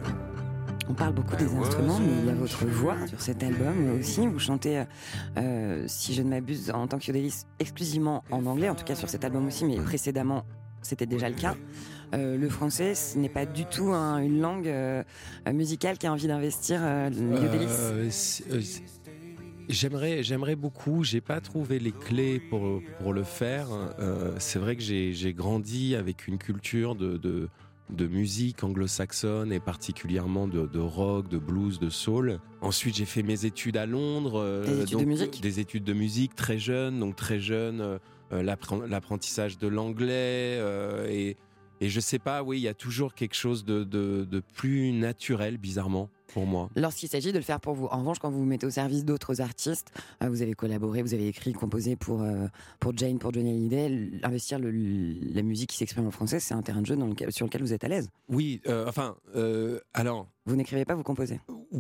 On 0.90 0.94
parle 0.94 1.14
beaucoup 1.14 1.36
des 1.36 1.46
instruments, 1.54 2.00
mais 2.00 2.08
il 2.22 2.26
y 2.28 2.30
a 2.30 2.34
votre 2.34 2.66
voix 2.66 2.96
sur 3.08 3.20
cet 3.22 3.44
album 3.44 4.00
aussi. 4.00 4.26
Vous 4.26 4.40
chantez, 4.40 4.80
euh, 4.80 4.84
euh, 5.38 5.84
si 5.88 6.14
je 6.14 6.22
ne 6.22 6.30
m'abuse, 6.30 6.72
en 6.72 6.88
tant 6.88 6.98
que 6.98 7.08
yodéliste 7.08 7.48
exclusivement 7.60 8.24
en 8.32 8.46
anglais, 8.46 8.70
en 8.70 8.76
tout 8.76 8.86
cas 8.86 8.96
sur 8.96 9.10
cet 9.10 9.26
album 9.26 9.46
aussi, 9.48 9.66
mais 9.66 9.76
précédemment, 9.76 10.44
c'était 10.82 11.06
déjà 11.06 11.28
le 11.30 11.36
cas. 11.36 11.56
Euh, 12.16 12.38
le 12.38 12.48
français, 12.48 12.96
ce 12.96 13.18
n'est 13.18 13.28
pas 13.28 13.46
du 13.46 13.66
tout 13.66 13.90
un- 13.92 14.20
une 14.20 14.40
langue 14.40 14.70
euh, 14.70 15.04
musicale 15.52 15.98
qui 15.98 16.08
a 16.08 16.14
envie 16.14 16.28
d'investir 16.28 16.80
euh, 16.82 17.10
le 17.10 17.36
J'aimerais, 19.70 20.24
j'aimerais 20.24 20.56
beaucoup. 20.56 21.04
J'ai 21.04 21.22
pas 21.22 21.42
trouvé 21.42 21.80
les 21.80 21.92
clés 21.92 22.40
pour 22.40 22.82
pour 23.00 23.14
le 23.14 23.24
faire. 23.24 23.68
Euh, 24.00 24.36
c'est 24.40 24.60
vrai 24.60 24.76
que 24.76 24.82
j'ai 24.82 25.34
grandi 25.34 25.96
avec 25.96 26.28
une 26.28 26.38
culture 26.38 26.96
de 26.96 27.18
de, 27.18 27.50
de 27.90 28.08
musique 28.08 28.64
anglo-saxonne 28.64 29.52
et 29.52 29.60
particulièrement 29.60 30.48
de, 30.48 30.68
de 30.68 30.80
rock, 30.80 31.28
de 31.30 31.38
blues, 31.38 31.80
de 31.80 31.90
soul. 31.90 32.40
Ensuite, 32.62 32.96
j'ai 32.96 33.06
fait 33.06 33.24
mes 33.24 33.46
études 33.46 33.78
à 33.78 33.86
Londres. 33.86 34.40
euh, 34.42 34.66
Des 34.66 34.84
études 34.84 35.00
de 35.00 35.06
musique 35.06 35.42
Des 35.42 35.60
études 35.60 35.84
de 35.84 35.94
musique 35.94 36.36
très 36.36 36.60
jeune, 36.60 37.00
donc 37.00 37.16
très 37.16 37.40
jeune. 37.40 37.82
euh, 37.82 37.98
l'appren- 38.32 38.86
l'apprentissage 38.88 39.58
de 39.58 39.68
l'anglais 39.68 40.60
et 41.10 41.38
et 41.80 41.90
je 41.90 42.00
sais 42.00 42.20
pas. 42.20 42.42
Oui, 42.42 42.58
il 42.58 42.64
y 42.64 42.68
a 42.68 42.74
toujours 42.74 43.14
quelque 43.14 43.36
chose 43.36 43.64
de 43.64 44.42
plus 44.56 44.92
naturel, 44.94 45.58
bizarrement, 45.58 46.10
pour 46.28 46.46
moi. 46.46 46.70
Lorsqu'il 46.76 47.10
s'agit 47.10 47.32
de 47.32 47.38
le 47.38 47.44
faire 47.44 47.60
pour 47.60 47.74
vous. 47.74 47.86
En 47.88 48.00
revanche, 48.00 48.20
quand 48.20 48.30
vous 48.30 48.40
vous 48.40 48.46
mettez 48.46 48.66
au 48.66 48.70
service 48.70 49.06
d'autres 49.06 49.42
artistes, 49.42 49.92
euh, 50.24 50.30
vous 50.30 50.42
avez 50.42 50.54
collaboré, 50.54 51.02
vous 51.02 51.14
avez 51.14 51.28
écrit, 51.28 51.54
composé 51.54 51.96
pour, 51.96 52.22
euh, 52.22 52.48
pour 52.80 52.96
Jane, 52.98 53.20
pour 53.20 53.34
Johnny 53.34 53.50
Hallyday, 53.50 54.20
investir 54.24 54.60
le- 54.60 54.72
la 55.34 55.42
musique 55.42 55.70
qui 55.72 55.78
s'exprime 55.78 56.06
en 56.08 56.12
français, 56.12 56.40
c'est 56.40 56.54
un 56.54 56.62
terrain 56.62 56.82
de 56.82 56.86
jeu 56.86 56.96
dans 56.96 57.08
lequel- 57.08 57.32
sur 57.32 57.46
lequel 57.46 57.62
vous 57.62 57.74
êtes 57.74 57.84
à 57.84 57.88
l'aise. 57.88 58.10
Oui, 58.30 58.62
euh, 58.68 58.86
enfin, 58.88 59.16
euh, 59.36 59.80
alors. 59.94 60.28
Vous 60.46 60.56
n'écrivez 60.56 60.86
pas, 60.86 60.96
vous 60.96 61.04
composez. 61.04 61.40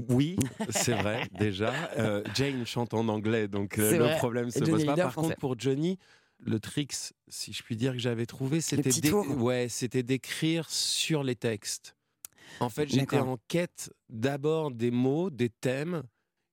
Oui, 0.10 0.36
c'est 0.70 0.94
vrai, 0.94 1.22
déjà. 1.40 1.74
Euh, 1.98 2.24
Jane 2.36 2.66
chante 2.66 2.94
en 2.94 3.08
anglais, 3.08 3.48
donc 3.48 3.78
le 3.78 3.84
vrai. 3.84 4.18
problème 4.18 4.50
se 4.52 4.60
Johnny 4.60 4.72
pose 4.72 4.86
pas. 4.86 4.92
Hallyday 4.94 5.04
Par 5.04 5.16
contre, 5.16 5.36
pour 5.38 5.58
Johnny, 5.60 5.98
le 6.40 6.60
trick, 6.60 6.94
si 7.28 7.52
je 7.54 7.64
puis 7.64 7.76
dire, 7.76 7.94
que 7.94 8.00
j'avais 8.00 8.26
trouvé, 8.26 8.58
ouais, 9.38 9.68
c'était 9.70 10.04
d'écrire 10.04 10.70
sur 10.70 11.24
les 11.24 11.36
textes. 11.36 11.96
En 12.60 12.70
fait, 12.70 12.88
j'étais 12.90 13.20
en 13.20 13.38
quête 13.48 13.92
d'abord 14.10 14.72
des 14.72 14.92
mots, 14.92 15.30
des 15.30 15.50
thèmes, 15.50 16.04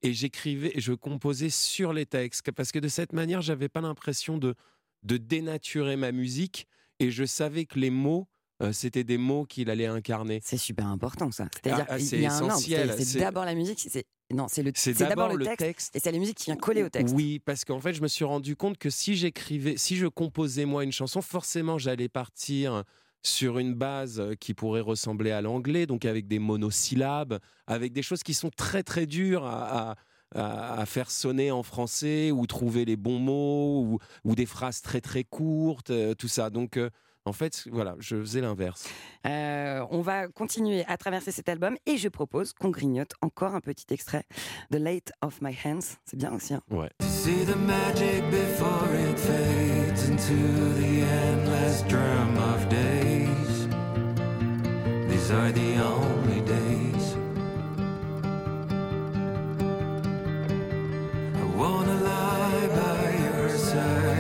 et 0.02 0.12
j'écrivais, 0.12 0.72
et 0.74 0.80
je 0.80 0.92
composais 0.92 1.50
sur 1.50 1.92
les 1.92 2.04
textes, 2.06 2.50
parce 2.52 2.72
que 2.72 2.78
de 2.78 2.88
cette 2.88 3.12
manière, 3.12 3.40
j'avais 3.42 3.68
pas 3.68 3.80
l'impression 3.80 4.38
de 4.38 4.54
de 5.02 5.18
dénaturer 5.18 5.96
ma 5.96 6.12
musique, 6.12 6.66
et 6.98 7.10
je 7.10 7.24
savais 7.26 7.66
que 7.66 7.78
les 7.78 7.90
mots, 7.90 8.26
euh, 8.62 8.72
c'était 8.72 9.04
des 9.04 9.18
mots 9.18 9.44
qu'il 9.44 9.68
allait 9.68 9.84
incarner. 9.84 10.40
C'est 10.42 10.56
super 10.56 10.86
important 10.86 11.30
ça. 11.30 11.46
C'est-à-dire 11.62 11.84
Ah, 11.88 11.92
ah, 11.92 11.96
qu'il 11.98 12.06
c'est 12.06 12.20
y 12.20 12.24
a 12.26 12.28
essentiel, 12.34 12.94
C'est- 12.98 13.18
d'abord 13.18 13.44
la 13.44 13.54
musique, 13.54 13.80
c'est 13.86 14.04
non, 14.32 14.48
c'est 14.48 14.62
le 14.62 14.72
C'est 14.74 14.94
c'est 14.94 15.06
d'abord 15.06 15.34
le 15.34 15.44
texte, 15.44 15.58
texte. 15.58 15.96
et 15.96 16.00
c'est 16.00 16.10
la 16.10 16.18
musique 16.18 16.38
qui 16.38 16.46
vient 16.46 16.56
coller 16.56 16.82
au 16.82 16.88
texte. 16.88 17.14
Oui, 17.14 17.38
parce 17.38 17.66
qu'en 17.66 17.80
fait, 17.80 17.92
je 17.92 18.00
me 18.00 18.08
suis 18.08 18.24
rendu 18.24 18.56
compte 18.56 18.78
que 18.78 18.88
si 18.88 19.14
j'écrivais, 19.14 19.76
si 19.76 19.96
je 19.96 20.06
composais 20.06 20.64
moi 20.64 20.84
une 20.84 20.92
chanson, 20.92 21.20
forcément, 21.20 21.76
j'allais 21.76 22.08
partir 22.08 22.82
sur 23.24 23.58
une 23.58 23.74
base 23.74 24.22
qui 24.38 24.54
pourrait 24.54 24.80
ressembler 24.82 25.30
à 25.32 25.40
l'anglais, 25.40 25.87
donc 25.87 26.04
avec 26.04 26.28
des 26.28 26.38
monosyllabes, 26.38 27.38
avec 27.66 27.92
des 27.92 28.02
choses 28.02 28.22
qui 28.22 28.34
sont 28.34 28.50
très 28.56 28.82
très 28.82 29.06
dures 29.06 29.44
à, 29.46 29.96
à- 30.34 30.84
faire 30.87 31.10
sonner 31.10 31.50
en 31.52 31.62
français 31.62 32.30
ou 32.32 32.46
trouver 32.46 32.84
les 32.84 32.96
bons 32.96 33.18
mots 33.20 33.82
ou, 33.82 33.98
ou 34.24 34.34
des 34.34 34.46
phrases 34.46 34.82
très 34.82 35.00
très 35.00 35.22
courtes, 35.24 35.90
euh, 35.90 36.14
tout 36.14 36.26
ça. 36.28 36.50
Donc, 36.50 36.76
euh, 36.76 36.90
en 37.24 37.32
fait, 37.32 37.66
voilà, 37.72 37.94
je 38.00 38.16
faisais 38.16 38.40
l'inverse. 38.42 38.87
Euh, 39.26 39.82
on 39.90 40.00
va 40.02 40.26
continuer 40.28 40.84
à 40.88 40.96
traverser 40.98 41.30
cet 41.30 41.48
album 41.48 41.76
et 41.87 41.96
je 41.96 42.08
propose 42.08 42.52
qu'on 42.52 42.68
grignote 42.70 43.12
encore 43.22 43.54
un 43.54 43.60
petit 43.60 43.87
extrait 43.90 44.24
de 44.72 44.76
Late 44.78 45.12
of 45.22 45.40
My 45.40 45.56
Hands. 45.64 45.78
C'est 46.04 46.16
bien 46.18 46.32
aussi. 46.34 46.52
hein. 46.52 46.60
Ouais. 46.70 46.90
See 47.00 47.44
the 47.46 47.56
magic 47.56 48.28
before 48.30 48.88
it 48.92 49.18
fades 49.18 50.10
into 50.10 50.34
the 50.76 51.02
endless 51.30 51.82
drum 51.88 52.37
of 52.37 52.68
days. 52.68 53.13
These 55.24 55.32
are 55.32 55.52
the 55.52 55.76
only 55.76 56.40
days. 56.42 57.16
I 61.34 61.44
wanna 61.56 61.96
lie 62.02 62.66
by 62.68 63.00
your 63.24 63.48
side. 63.48 64.13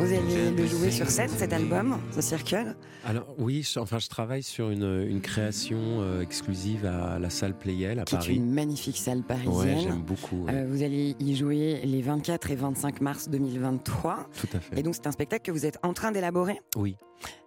Vous 0.00 0.06
allez 0.14 0.50
le 0.50 0.66
jouer 0.66 0.90
sur 0.90 1.08
scène 1.10 1.28
cet 1.28 1.52
album, 1.52 1.98
ce 2.12 2.20
circle. 2.22 2.74
Alors 3.04 3.34
oui, 3.38 3.62
je, 3.62 3.78
enfin 3.78 3.98
je 3.98 4.08
travaille 4.08 4.42
sur 4.42 4.70
une, 4.70 5.06
une 5.08 5.20
création 5.20 5.78
euh, 5.78 6.22
exclusive 6.22 6.86
à 6.86 7.18
la 7.18 7.28
salle 7.30 7.54
Playel 7.56 7.98
à 8.00 8.04
qui 8.04 8.14
est 8.14 8.18
Paris. 8.18 8.34
une 8.36 8.50
magnifique 8.52 8.96
salle 8.96 9.18
Ouais, 9.18 9.24
parisienne. 9.28 9.78
j'aime 9.82 10.02
beaucoup. 10.02 10.44
ouais. 10.46 10.54
Euh, 10.54 10.66
vous 10.68 10.82
allez 10.82 11.14
y 11.20 11.36
jouer 11.36 11.80
les 11.84 12.00
24 12.02 12.50
et 12.50 12.56
25 12.56 13.00
mars 13.02 13.28
2023. 13.28 14.28
Tout 14.40 14.48
à 14.54 14.60
fait. 14.60 14.78
Et 14.78 14.82
donc 14.82 14.94
c'est 14.94 15.06
un 15.06 15.12
spectacle 15.12 15.44
que 15.44 15.52
vous 15.52 15.66
êtes 15.66 15.78
en 15.82 15.92
train 15.92 16.12
d'élaborer? 16.12 16.60
Oui. 16.76 16.96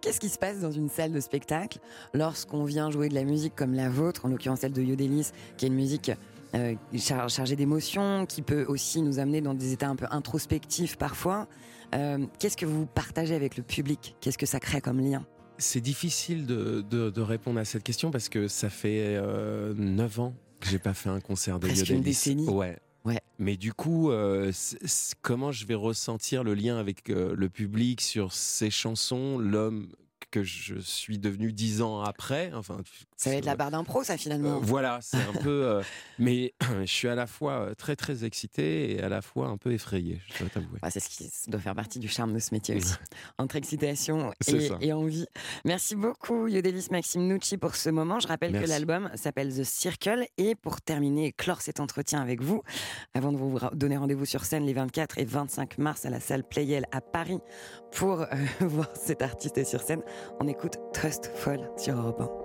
Qu'est-ce 0.00 0.20
qui 0.20 0.28
se 0.28 0.38
passe 0.38 0.60
dans 0.60 0.70
une 0.70 0.88
salle 0.88 1.12
de 1.12 1.20
spectacle 1.20 1.78
lorsqu'on 2.14 2.64
vient 2.64 2.90
jouer 2.90 3.08
de 3.08 3.14
la 3.14 3.24
musique 3.24 3.54
comme 3.56 3.74
la 3.74 3.88
vôtre, 3.88 4.26
en 4.26 4.28
l'occurrence 4.28 4.60
celle 4.60 4.72
de 4.72 4.82
Yodelis, 4.82 5.30
qui 5.56 5.64
est 5.64 5.68
une 5.68 5.74
musique 5.74 6.12
euh, 6.54 6.74
char- 6.96 7.28
chargée 7.28 7.56
d'émotions, 7.56 8.26
qui 8.26 8.42
peut 8.42 8.64
aussi 8.68 9.02
nous 9.02 9.18
amener 9.18 9.40
dans 9.40 9.54
des 9.54 9.72
états 9.72 9.88
un 9.88 9.96
peu 9.96 10.06
introspectifs 10.10 10.96
parfois? 10.96 11.48
Euh, 11.94 12.26
Qu'est-ce 12.38 12.56
que 12.56 12.66
vous 12.66 12.86
partagez 12.86 13.34
avec 13.34 13.56
le 13.56 13.62
public? 13.62 14.16
Qu'est-ce 14.20 14.38
que 14.38 14.46
ça 14.46 14.60
crée 14.60 14.80
comme 14.80 15.00
lien? 15.00 15.26
C'est 15.58 15.80
difficile 15.80 16.46
de, 16.46 16.80
de- 16.82 17.10
de 17.10 17.20
répondre 17.20 17.60
à 17.60 17.64
cette 17.64 17.84
question 17.84 18.10
parce 18.10 18.28
que 18.28 18.48
ça 18.48 18.70
fait 18.70 19.16
euh, 19.16 19.72
9 19.76 20.20
ans 20.20 20.34
que 20.60 20.68
j'ai 20.68 20.78
pas 20.80 20.94
fait 20.94 21.10
un 21.10 21.20
concert 21.20 21.60
de 21.60 21.66
Presque 21.68 21.90
une 21.90 22.02
décennie. 22.02 22.48
Ouais. 22.48 22.76
Ouais. 23.04 23.20
Mais 23.38 23.56
du 23.56 23.72
coup, 23.74 24.10
euh, 24.10 24.50
comment 25.22 25.52
je 25.52 25.66
vais 25.66 25.74
ressentir 25.74 26.42
le 26.42 26.54
lien 26.54 26.78
avec 26.78 27.10
euh, 27.10 27.34
le 27.36 27.48
public 27.50 28.00
sur 28.00 28.32
ces 28.32 28.70
chansons, 28.70 29.38
l'homme 29.38 29.88
que 30.30 30.42
je 30.42 30.76
suis 30.80 31.18
devenu 31.18 31.52
dix 31.52 31.82
ans 31.82 32.00
après, 32.00 32.50
enfin 32.54 32.78
Ça 33.16 33.30
va 33.30 33.36
être 33.36 33.44
la 33.44 33.56
barre 33.56 33.70
d'impro, 33.70 34.02
ça 34.02 34.16
finalement. 34.16 34.56
Euh, 34.56 34.60
voilà, 34.60 34.98
c'est 35.00 35.16
un 35.16 35.32
peu. 35.40 35.64
euh, 35.64 35.82
mais 36.18 36.52
je 36.80 36.90
suis 36.90 37.08
à 37.08 37.14
la 37.14 37.26
fois 37.26 37.52
euh, 37.52 37.74
très 37.74 37.96
très 37.96 38.24
excité 38.24 38.92
et 38.92 39.02
à 39.02 39.08
la 39.08 39.22
fois 39.22 39.48
un 39.48 39.56
peu 39.56 39.72
effrayé, 39.72 40.20
je 40.32 40.40
dois 40.40 40.48
t'avouer. 40.48 40.78
Bah, 40.82 40.90
c'est 40.90 41.00
ce 41.00 41.08
qui 41.08 41.30
doit 41.48 41.60
faire 41.60 41.74
partie 41.74 41.98
du 41.98 42.08
charme 42.08 42.32
de 42.32 42.38
ce 42.38 42.52
métier 42.52 42.76
aussi. 42.76 42.94
Entre 43.38 43.56
excitation 43.56 44.32
et, 44.80 44.92
envie. 44.92 45.26
Merci 45.64 45.96
beaucoup, 45.96 46.48
Yodelis 46.48 46.88
Maxime 46.90 47.26
Nucci, 47.26 47.56
pour 47.56 47.76
ce 47.76 47.90
moment. 47.90 48.20
Je 48.20 48.26
rappelle 48.26 48.52
que 48.52 48.66
l'album 48.66 49.10
s'appelle 49.14 49.54
The 49.54 49.64
Circle. 49.64 50.26
Et 50.36 50.54
pour 50.54 50.80
terminer 50.80 51.26
et 51.26 51.32
clore 51.32 51.60
cet 51.60 51.80
entretien 51.80 52.20
avec 52.20 52.42
vous, 52.42 52.62
avant 53.14 53.32
de 53.32 53.36
vous 53.36 53.58
donner 53.72 53.96
rendez-vous 53.96 54.24
sur 54.24 54.44
scène 54.44 54.64
les 54.64 54.72
24 54.72 55.18
et 55.18 55.24
25 55.24 55.78
mars 55.78 56.04
à 56.04 56.10
la 56.10 56.20
salle 56.20 56.44
Playel 56.44 56.86
à 56.92 57.00
Paris 57.00 57.38
pour 57.92 58.22
euh, 58.22 58.26
voir 58.60 58.88
cet 58.96 59.22
artiste 59.22 59.64
sur 59.64 59.80
scène, 59.80 60.02
on 60.40 60.48
écoute 60.48 60.78
Trust 60.92 61.30
Fall 61.34 61.70
sur 61.76 61.96
Europe 61.96 62.20
1. 62.20 62.43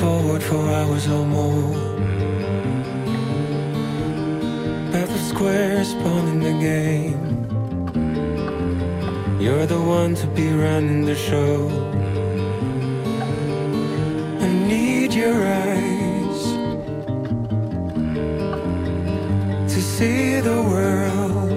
Forward 0.00 0.42
for 0.42 0.70
hours 0.70 1.08
or 1.08 1.26
more. 1.26 1.85
Of 5.02 5.10
squares 5.20 5.90
spawning 5.90 6.40
the 6.40 6.56
game. 6.70 7.20
You're 9.38 9.66
the 9.66 9.78
one 9.78 10.14
to 10.14 10.26
be 10.28 10.48
running 10.50 11.04
the 11.04 11.14
show. 11.14 11.68
I 14.40 14.48
need 14.72 15.12
your 15.12 15.36
eyes 15.36 16.42
to 19.72 19.80
see 19.82 20.40
the 20.40 20.62
world. 20.72 21.52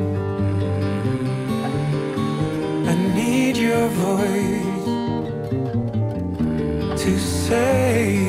I 2.91 2.95
need 3.15 3.55
your 3.55 3.87
voice 3.87 4.83
to 7.03 7.19
say 7.19 8.28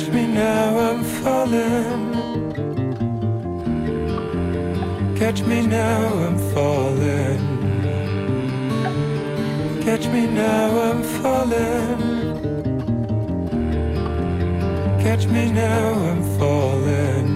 Catch 0.00 0.12
me 0.14 0.26
now, 0.28 0.78
I'm 0.78 1.04
falling. 1.04 2.14
Catch 5.14 5.42
me 5.42 5.66
now, 5.66 6.14
I'm 6.24 6.38
falling. 6.54 7.40
Catch 9.82 10.06
me 10.06 10.26
now, 10.26 10.80
I'm 10.90 11.02
falling. 11.02 12.00
Catch 15.02 15.26
me 15.26 15.52
now, 15.52 15.92
I'm 15.92 16.22
falling. 16.38 17.29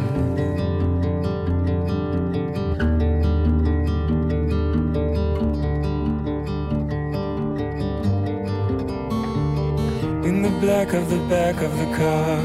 Black 10.65 10.95
of 10.95 11.11
the 11.11 11.23
back 11.29 11.57
of 11.61 11.73
the 11.77 11.89
car. 12.01 12.39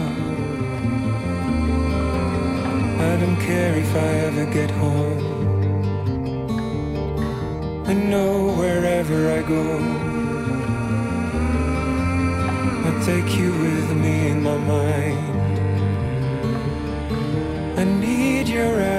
I 3.09 3.13
don't 3.21 3.39
care 3.49 3.73
if 3.85 3.91
I 3.95 4.09
ever 4.27 4.45
get 4.57 4.71
home. 4.83 5.23
I 7.91 7.93
know 7.93 8.33
wherever 8.61 9.17
I 9.37 9.41
go, 9.55 9.63
I'll 12.85 13.01
take 13.11 13.29
you 13.39 13.51
with 13.65 13.89
me 14.03 14.15
in 14.31 14.43
my 14.43 14.57
mind. 14.75 15.25
I 17.81 17.83
need 17.85 18.49
your 18.49 18.73
eyes 18.81 18.98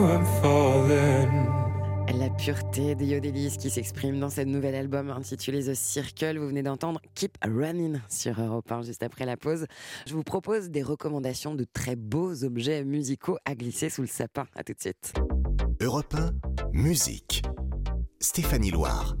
La 2.71 2.77
pureté 2.77 2.95
de 2.95 3.03
Yodelis 3.03 3.57
qui 3.59 3.69
s'exprime 3.69 4.17
dans 4.17 4.29
cet 4.29 4.47
nouvel 4.47 4.75
album 4.75 5.09
intitulé 5.09 5.61
The 5.61 5.73
Circle. 5.73 6.37
Vous 6.37 6.47
venez 6.47 6.63
d'entendre 6.63 7.01
Keep 7.15 7.37
Running 7.43 7.99
sur 8.07 8.39
Europe 8.39 8.71
1 8.71 8.83
juste 8.83 9.03
après 9.03 9.25
la 9.25 9.35
pause. 9.35 9.65
Je 10.07 10.13
vous 10.13 10.23
propose 10.23 10.69
des 10.69 10.81
recommandations 10.81 11.53
de 11.53 11.65
très 11.65 11.97
beaux 11.97 12.45
objets 12.45 12.85
musicaux 12.85 13.37
à 13.43 13.55
glisser 13.55 13.89
sous 13.89 14.03
le 14.03 14.07
sapin. 14.07 14.45
À 14.55 14.63
tout 14.63 14.71
de 14.71 14.79
suite. 14.79 15.13
Europe 15.81 16.15
1, 16.15 16.31
musique. 16.71 17.41
Stéphanie 18.21 18.71
Loire. 18.71 19.15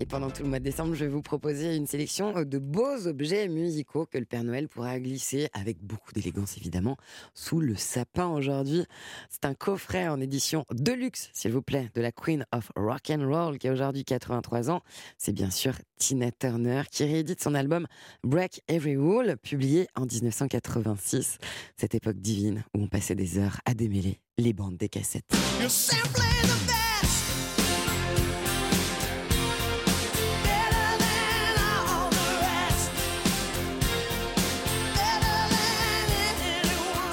Et 0.00 0.06
pendant 0.06 0.30
tout 0.30 0.42
le 0.42 0.48
mois 0.48 0.58
de 0.58 0.64
décembre, 0.64 0.94
je 0.94 1.04
vais 1.04 1.10
vous 1.10 1.22
proposer 1.22 1.76
une 1.76 1.86
sélection 1.86 2.42
de 2.42 2.58
beaux 2.58 3.06
objets 3.06 3.48
musicaux 3.48 4.06
que 4.06 4.18
le 4.18 4.24
Père 4.24 4.42
Noël 4.44 4.66
pourra 4.66 4.98
glisser 4.98 5.48
avec 5.52 5.78
beaucoup 5.82 6.12
d'élégance 6.12 6.56
évidemment 6.56 6.96
sous 7.34 7.60
le 7.60 7.76
sapin 7.76 8.28
aujourd'hui. 8.28 8.86
C'est 9.28 9.44
un 9.44 9.54
coffret 9.54 10.08
en 10.08 10.20
édition 10.20 10.64
de 10.72 10.92
luxe, 10.92 11.28
s'il 11.34 11.52
vous 11.52 11.62
plaît, 11.62 11.90
de 11.94 12.00
la 12.00 12.12
Queen 12.12 12.46
of 12.52 12.72
Rock 12.76 13.10
and 13.10 13.28
Roll 13.28 13.58
qui 13.58 13.68
a 13.68 13.72
aujourd'hui 13.72 14.04
83 14.04 14.70
ans. 14.70 14.80
C'est 15.18 15.32
bien 15.32 15.50
sûr 15.50 15.74
Tina 15.98 16.32
Turner 16.32 16.82
qui 16.90 17.04
réédite 17.04 17.42
son 17.42 17.54
album 17.54 17.86
Break 18.24 18.62
Every 18.68 18.96
Rule, 18.96 19.36
publié 19.42 19.86
en 19.96 20.06
1986. 20.06 21.36
Cette 21.76 21.94
époque 21.94 22.16
divine 22.16 22.64
où 22.74 22.82
on 22.82 22.88
passait 22.88 23.14
des 23.14 23.38
heures 23.38 23.60
à 23.66 23.74
démêler 23.74 24.18
les 24.38 24.54
bandes 24.54 24.78
des 24.78 24.88
cassettes. 24.88 25.30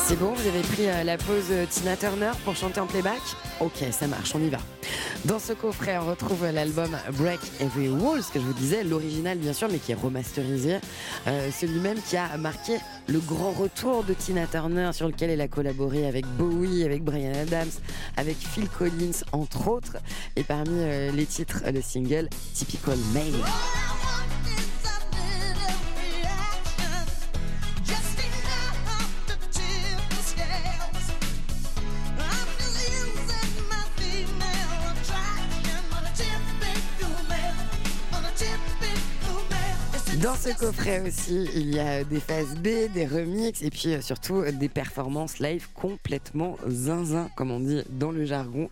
C'est 0.08 0.18
bon, 0.18 0.32
vous 0.32 0.48
avez 0.48 0.62
pris 0.62 0.88
euh, 0.88 1.04
la 1.04 1.18
pause 1.18 1.48
euh, 1.52 1.66
Tina 1.70 1.98
Turner 1.98 2.32
pour 2.46 2.56
chanter 2.56 2.80
en 2.80 2.88
playback 2.88 3.20
Ok, 3.60 3.84
ça 3.92 4.08
marche, 4.08 4.34
on 4.36 4.40
y 4.40 4.48
va. 4.48 4.60
Dans 5.26 5.38
ce 5.38 5.52
coffret, 5.52 5.98
on 5.98 6.06
retrouve 6.06 6.50
l'album 6.50 6.98
Break 7.18 7.42
Every 7.60 7.90
Rule, 7.90 8.24
ce 8.24 8.32
que 8.32 8.40
je 8.40 8.46
vous 8.46 8.54
disais, 8.54 8.86
l'original 8.86 9.38
bien 9.38 9.52
sûr, 9.52 9.68
mais 9.70 9.80
qui 9.80 9.92
est 9.92 9.96
remasterisé. 9.96 10.78
Euh, 11.28 11.50
Celui-même 11.52 11.98
qui 12.02 12.16
a 12.16 12.38
marqué 12.38 12.78
le 13.10 13.20
grand 13.20 13.52
retour 13.52 14.06
de 14.06 14.14
Tina 14.14 14.48
Turner, 14.48 14.92
sur 14.94 15.08
lequel 15.08 15.30
elle 15.30 15.42
a 15.42 15.50
collaboré 15.50 16.08
avec 16.08 16.26
Bowie, 16.26 16.86
avec 16.86 17.04
Brian 17.04 17.34
Adams, 17.34 17.68
avec 18.16 18.38
Phil 18.38 18.70
Collins, 18.70 19.26
entre 19.34 19.68
autres. 19.68 19.98
Et 20.38 20.44
parmi 20.44 20.86
les 21.14 21.26
titres, 21.26 21.64
le 21.70 21.82
single 21.82 22.30
Typical 22.54 22.98
Male. 23.14 23.44
Ce 40.38 40.50
coffret 40.58 41.02
aussi, 41.08 41.50
il 41.56 41.74
y 41.74 41.80
a 41.80 42.04
des 42.04 42.20
phases 42.20 42.56
B, 42.56 42.92
des 42.94 43.08
remixes 43.08 43.64
et 43.64 43.72
puis 43.72 43.94
euh, 43.94 44.02
surtout 44.02 44.36
euh, 44.36 44.52
des 44.52 44.70
performances 44.70 45.40
live 45.40 45.68
complètement 45.74 46.58
zinzin, 46.68 47.30
comme 47.36 47.50
on 47.50 47.60
dit 47.60 47.82
dans 47.90 48.12
le 48.12 48.24
jargon. 48.24 48.70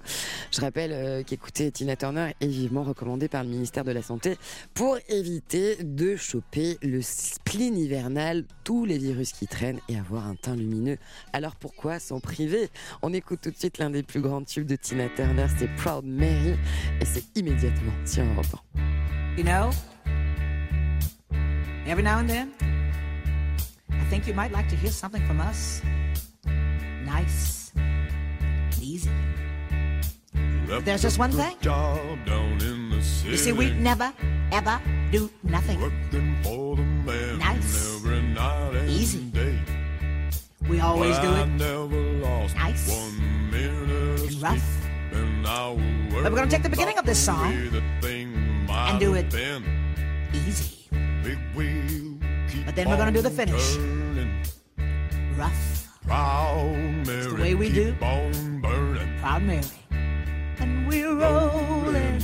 Je 0.52 0.62
rappelle 0.62 0.92
euh, 0.94 1.24
qu'écouter 1.24 1.72
Tina 1.72 1.96
Turner 1.96 2.34
est 2.40 2.48
vivement 2.48 2.84
recommandé 2.84 3.28
par 3.28 3.44
le 3.44 3.50
ministère 3.50 3.84
de 3.84 3.92
la 3.92 4.04
Santé 4.04 4.38
pour 4.74 4.98
éviter 5.10 5.78
de 5.82 6.16
choper 6.16 6.78
le 6.84 7.02
spleen 7.02 7.78
hivernal, 7.78 8.46
tous 8.64 8.86
les 8.86 9.00
virus 9.00 9.32
qui 9.32 9.48
traînent 9.48 9.80
et 9.90 9.98
avoir 9.98 10.28
un 10.28 10.36
teint 10.36 10.56
lumineux. 10.56 10.98
Alors 11.34 11.56
pourquoi 11.56 12.00
s'en 12.00 12.20
priver? 12.20 12.70
On 13.02 13.12
écoute 13.12 13.40
tout 13.42 13.52
de 13.52 13.58
suite 13.58 13.80
l'un 13.80 13.90
des 13.90 14.04
plus 14.04 14.22
grands 14.22 14.44
tubes 14.44 14.68
de 14.68 14.76
Tina 14.76 15.10
Turner, 15.10 15.48
c'est 15.58 15.74
Proud 15.78 16.06
Mary 16.06 16.56
et 17.02 17.06
c'est 17.06 17.24
immédiatement 17.36 17.94
sur 18.06 18.24
Europe 18.24 18.46
1. 18.76 19.38
You 19.38 19.44
know, 19.44 19.70
every 21.86 22.04
now 22.04 22.20
and 22.20 22.30
then, 22.30 22.54
I 23.92 24.04
think 24.06 24.28
you 24.28 24.34
might 24.34 24.52
like 24.52 24.68
to 24.70 24.76
hear 24.76 24.92
something 24.92 25.26
from 25.28 25.40
us. 25.42 25.82
Nice, 27.06 27.72
and 27.76 28.82
easy. 28.82 29.10
Left 30.68 30.86
There's 30.86 31.02
just 31.04 31.18
a 31.18 31.20
one 31.20 31.32
good 31.32 31.42
thing. 31.42 31.58
Job 31.62 32.26
down 32.26 32.60
in 32.62 32.90
the 32.90 33.02
city. 33.02 33.32
You 33.32 33.38
see, 33.38 33.52
we 33.52 33.72
never, 33.74 34.12
ever 34.52 34.82
do 35.12 35.30
nothing. 35.44 35.80
Working 35.80 36.36
for 36.44 36.76
the 36.76 36.82
man 36.82 37.38
Nice. 37.40 37.96
every 37.96 38.22
night 38.22 38.74
and 38.76 38.90
Easy. 38.90 39.20
day. 39.26 39.60
We 40.68 40.80
always 40.80 41.18
Well, 41.20 41.22
do 41.22 41.38
I 41.38 41.42
it 41.44 41.48
never 41.50 42.02
lost 42.26 42.56
Nice. 42.56 42.90
one 42.90 43.52
minute 43.52 44.20
of 44.22 44.28
and 44.28 44.42
rough. 44.42 44.58
sleep, 44.58 45.14
and 45.14 45.48
I 45.48 45.70
will 45.70 46.24
But 46.24 46.32
we're 46.32 46.38
gonna 46.40 46.50
take 46.50 46.64
the 46.64 46.70
beginning 46.70 46.98
of 46.98 47.06
this 47.06 47.24
about 47.28 47.36
song 47.38 47.52
the 47.52 47.58
way 47.62 47.70
the 47.70 47.84
thing 48.02 48.66
might 48.66 48.90
and 48.90 49.00
do 49.00 49.14
have 49.14 49.26
it 49.26 49.32
been. 49.32 49.64
easy. 50.34 50.75
Big 51.26 51.40
wheel 51.56 52.20
keep 52.50 52.66
But 52.68 52.76
then 52.76 52.88
we're 52.88 52.98
gonna 52.98 53.12
do 53.12 53.22
the 53.22 53.30
on 53.30 53.36
finish. 53.36 53.76
turning. 53.76 54.44
Rough, 55.36 55.90
Proud 56.06 56.76
Mary, 57.08 57.24
the 57.26 57.36
way 57.42 57.56
we 57.56 57.68
keep 57.72 58.00
do. 58.00 58.06
on 58.06 58.62
burning. 58.62 59.18
proud 59.20 59.42
Mary. 59.42 59.66
And 60.60 60.88
we're 60.88 61.16
rolling, 61.16 62.22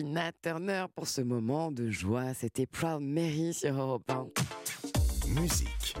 Tina 0.00 0.32
Turner 0.32 0.86
pour 0.94 1.06
ce 1.06 1.20
moment 1.20 1.70
de 1.70 1.90
joie. 1.90 2.32
C'était 2.32 2.64
Proud 2.64 3.02
Mary 3.02 3.52
sur 3.52 3.78
Europe 3.78 4.10
1. 4.10 4.28
Musique. 5.38 5.94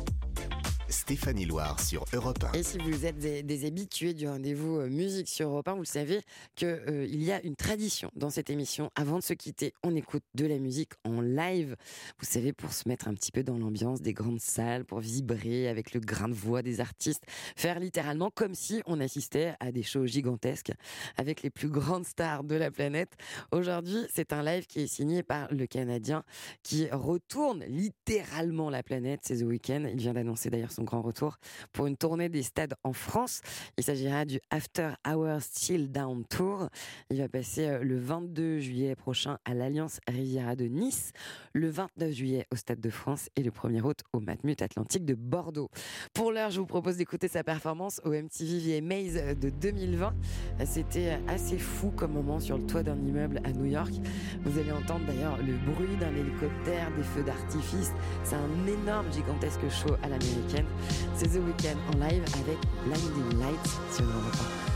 Stéphanie 1.10 1.44
Loire 1.44 1.80
sur 1.80 2.04
Europe 2.12 2.44
1. 2.44 2.52
Et 2.52 2.62
si 2.62 2.78
vous 2.78 3.04
êtes 3.04 3.18
des, 3.18 3.64
habitués 3.64 4.14
du 4.14 4.28
rendez-vous 4.28 4.78
euh, 4.78 4.88
musique 4.88 5.28
sur 5.28 5.48
Europe 5.48 5.66
1, 5.66 5.72
vous 5.72 5.80
le 5.80 5.84
savez 5.84 6.20
qu'il 6.54 7.20
y 7.20 7.32
a 7.32 7.42
une 7.42 7.56
tradition 7.56 8.12
dans 8.14 8.30
cette 8.30 8.48
émission. 8.48 8.92
Avant 8.94 9.18
de 9.18 9.24
se 9.24 9.34
quitter, 9.34 9.72
on 9.82 9.96
écoute 9.96 10.22
de 10.36 10.46
la 10.46 10.58
musique 10.58 10.92
en 11.04 11.20
live. 11.20 11.74
Vous 12.20 12.26
savez, 12.26 12.52
pour 12.52 12.72
se 12.72 12.88
mettre 12.88 13.08
un 13.08 13.14
petit 13.14 13.32
peu 13.32 13.42
dans 13.42 13.58
l'ambiance 13.58 14.00
des 14.02 14.12
grandes 14.12 14.38
salles, 14.38 14.84
pour 14.84 15.00
vibrer 15.00 15.68
avec 15.68 15.94
le 15.94 16.00
grain 16.00 16.28
de 16.28 16.34
voix 16.34 16.62
des 16.62 16.80
artistes, 16.80 17.24
faire 17.56 17.80
littéralement 17.80 18.30
comme 18.32 18.54
si 18.54 18.80
on 18.86 19.00
assistait 19.00 19.54
à 19.58 19.72
des 19.72 19.82
shows 19.82 20.06
gigantesques 20.06 20.70
avec 21.16 21.42
les 21.42 21.50
plus 21.50 21.70
grandes 21.70 22.06
stars 22.06 22.44
de 22.44 22.54
la 22.54 22.70
planète. 22.70 23.14
Aujourd'hui, 23.50 24.06
c'est 24.14 24.32
un 24.32 24.44
live 24.44 24.66
qui 24.66 24.82
est 24.82 24.86
signé 24.86 25.24
par 25.24 25.52
le 25.52 25.66
Canadien 25.66 26.22
qui 26.62 26.88
retourne 26.88 27.64
littéralement 27.64 28.70
la 28.70 28.84
planète. 28.84 29.22
C'est 29.24 29.38
The 29.38 29.42
Weeknd. 29.42 29.88
Il 29.92 29.98
vient 29.98 30.14
d'annoncer 30.14 30.50
d'ailleurs 30.50 30.70
son 30.70 30.80
son 30.80 30.84
retour 31.02 31.36
pour 31.72 31.86
une 31.86 31.96
tournée 31.96 32.28
des 32.28 32.42
stades 32.42 32.74
en 32.84 32.92
France. 32.92 33.40
Il 33.76 33.84
s'agira 33.84 34.24
du 34.24 34.40
After 34.50 34.90
Hours 35.06 35.42
Chill 35.56 35.90
Down 35.90 36.24
Tour. 36.24 36.68
Il 37.10 37.18
va 37.18 37.28
passer 37.28 37.66
euh, 37.66 37.82
le 37.82 37.98
22 37.98 38.58
juillet 38.58 38.94
prochain 38.94 39.38
à 39.44 39.54
l'Alliance 39.54 40.00
Riviera 40.08 40.56
de 40.56 40.64
Nice, 40.64 41.12
le 41.52 41.68
29 41.68 42.12
juillet 42.12 42.46
au 42.52 42.56
Stade 42.56 42.80
de 42.80 42.90
France 42.90 43.28
et 43.36 43.42
le 43.42 43.50
1er 43.50 43.82
août 43.82 44.00
au 44.12 44.20
Matmut 44.20 44.60
Atlantique 44.62 45.04
de 45.04 45.14
Bordeaux. 45.14 45.70
Pour 46.14 46.32
l'heure, 46.32 46.50
je 46.50 46.60
vous 46.60 46.66
propose 46.66 46.96
d'écouter 46.96 47.28
sa 47.28 47.44
performance 47.44 48.00
au 48.04 48.10
MTV 48.10 48.80
VMAs 48.80 49.34
de 49.34 49.50
2020. 49.50 50.14
C'était 50.64 51.18
assez 51.28 51.58
fou 51.58 51.90
comme 51.90 52.12
moment 52.12 52.40
sur 52.40 52.58
le 52.58 52.66
toit 52.66 52.82
d'un 52.82 52.96
immeuble 52.96 53.40
à 53.44 53.52
New 53.52 53.66
York. 53.66 53.92
Vous 54.44 54.58
allez 54.58 54.72
entendre 54.72 55.04
d'ailleurs 55.06 55.36
le 55.38 55.54
bruit 55.72 55.96
d'un 55.98 56.14
hélicoptère, 56.14 56.90
des 56.96 57.02
feux 57.02 57.22
d'artifice. 57.22 57.92
C'est 58.24 58.36
un 58.36 58.66
énorme, 58.66 59.06
gigantesque 59.12 59.68
show 59.68 59.94
à 60.02 60.08
l'américaine. 60.08 60.66
C'est 61.14 61.28
The 61.28 61.40
Weeknd 61.44 61.78
en 61.88 62.08
live 62.08 62.22
avec 62.34 62.58
Blinding 62.84 63.40
Lights 63.40 63.70
sur 63.94 64.04
Europe 64.04 64.69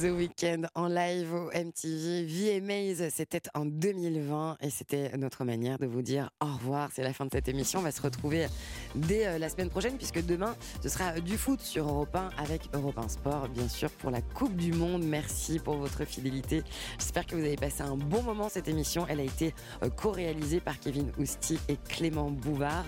The 0.00 0.04
Weeknd 0.04 0.66
en 0.74 0.88
live 0.88 1.34
au 1.34 1.50
MTV 1.50 2.24
VMAs, 2.24 3.10
c'était 3.10 3.42
en 3.52 3.66
2020 3.66 4.56
et 4.62 4.70
c'était 4.70 5.14
notre 5.18 5.44
manière 5.44 5.78
de 5.78 5.84
vous 5.84 6.00
dire 6.00 6.30
au 6.40 6.46
revoir. 6.46 6.88
C'est 6.94 7.02
la 7.02 7.12
fin 7.12 7.26
de 7.26 7.30
cette 7.30 7.48
émission. 7.48 7.80
On 7.80 7.82
va 7.82 7.92
se 7.92 8.00
retrouver 8.00 8.46
dès 8.94 9.26
euh, 9.26 9.38
la 9.38 9.50
semaine 9.50 9.68
prochaine 9.68 9.98
puisque 9.98 10.24
demain 10.24 10.56
ce 10.82 10.88
sera 10.88 11.20
du 11.20 11.36
foot 11.36 11.60
sur 11.60 11.86
Europe 11.86 12.16
1 12.16 12.30
avec 12.38 12.62
Europe 12.72 12.96
1 12.96 13.08
Sport, 13.08 13.48
bien 13.50 13.68
sûr, 13.68 13.90
pour 13.90 14.10
la 14.10 14.22
Coupe 14.22 14.56
du 14.56 14.72
Monde. 14.72 15.02
Merci 15.04 15.58
pour 15.58 15.76
votre 15.76 16.06
fidélité. 16.06 16.62
J'espère 16.98 17.26
que 17.26 17.34
vous 17.34 17.44
avez 17.44 17.56
passé 17.56 17.82
un 17.82 17.96
bon 17.96 18.22
moment 18.22 18.48
cette 18.48 18.68
émission. 18.68 19.04
Elle 19.06 19.20
a 19.20 19.24
été 19.24 19.54
euh, 19.82 19.90
co-réalisée 19.90 20.60
par 20.60 20.80
Kevin 20.80 21.12
Ousti 21.18 21.58
et 21.68 21.76
Clément 21.76 22.30
Bouvard 22.30 22.86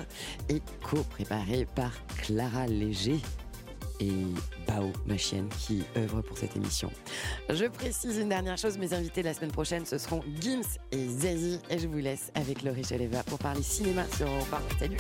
et 0.49 0.63
co-préparée 0.83 1.67
par 1.75 1.93
Clara 2.17 2.67
Léger 2.67 3.21
et 4.01 4.13
Bao, 4.67 4.93
ma 5.07 5.17
chienne, 5.17 5.49
qui 5.59 5.83
œuvre 5.97 6.23
pour 6.23 6.39
cette 6.39 6.57
émission. 6.57 6.91
Je 7.49 7.67
précise 7.67 8.19
une 8.19 8.29
dernière 8.29 8.59
chose, 8.59 8.79
mes 8.79 8.93
invités 8.93 9.23
la 9.23 9.35
semaine 9.35 9.53
prochaine, 9.53 9.87
ce 9.87 9.99
seront 9.99 10.23
Gims 10.41 10.63
et 10.91 11.09
Zazie, 11.09 11.61
et 11.71 11.79
je 11.79 11.89
vous 11.89 11.99
laisse 11.99 12.31
avec 12.35 12.63
Laurie 12.63 12.85
Chaleva 12.85 13.23
pour 13.25 13.39
parler 13.39 13.63
cinéma 13.63 14.05
sur 14.17 14.27
Europe 14.27 14.55
1. 14.77 14.79
Salut 14.79 14.97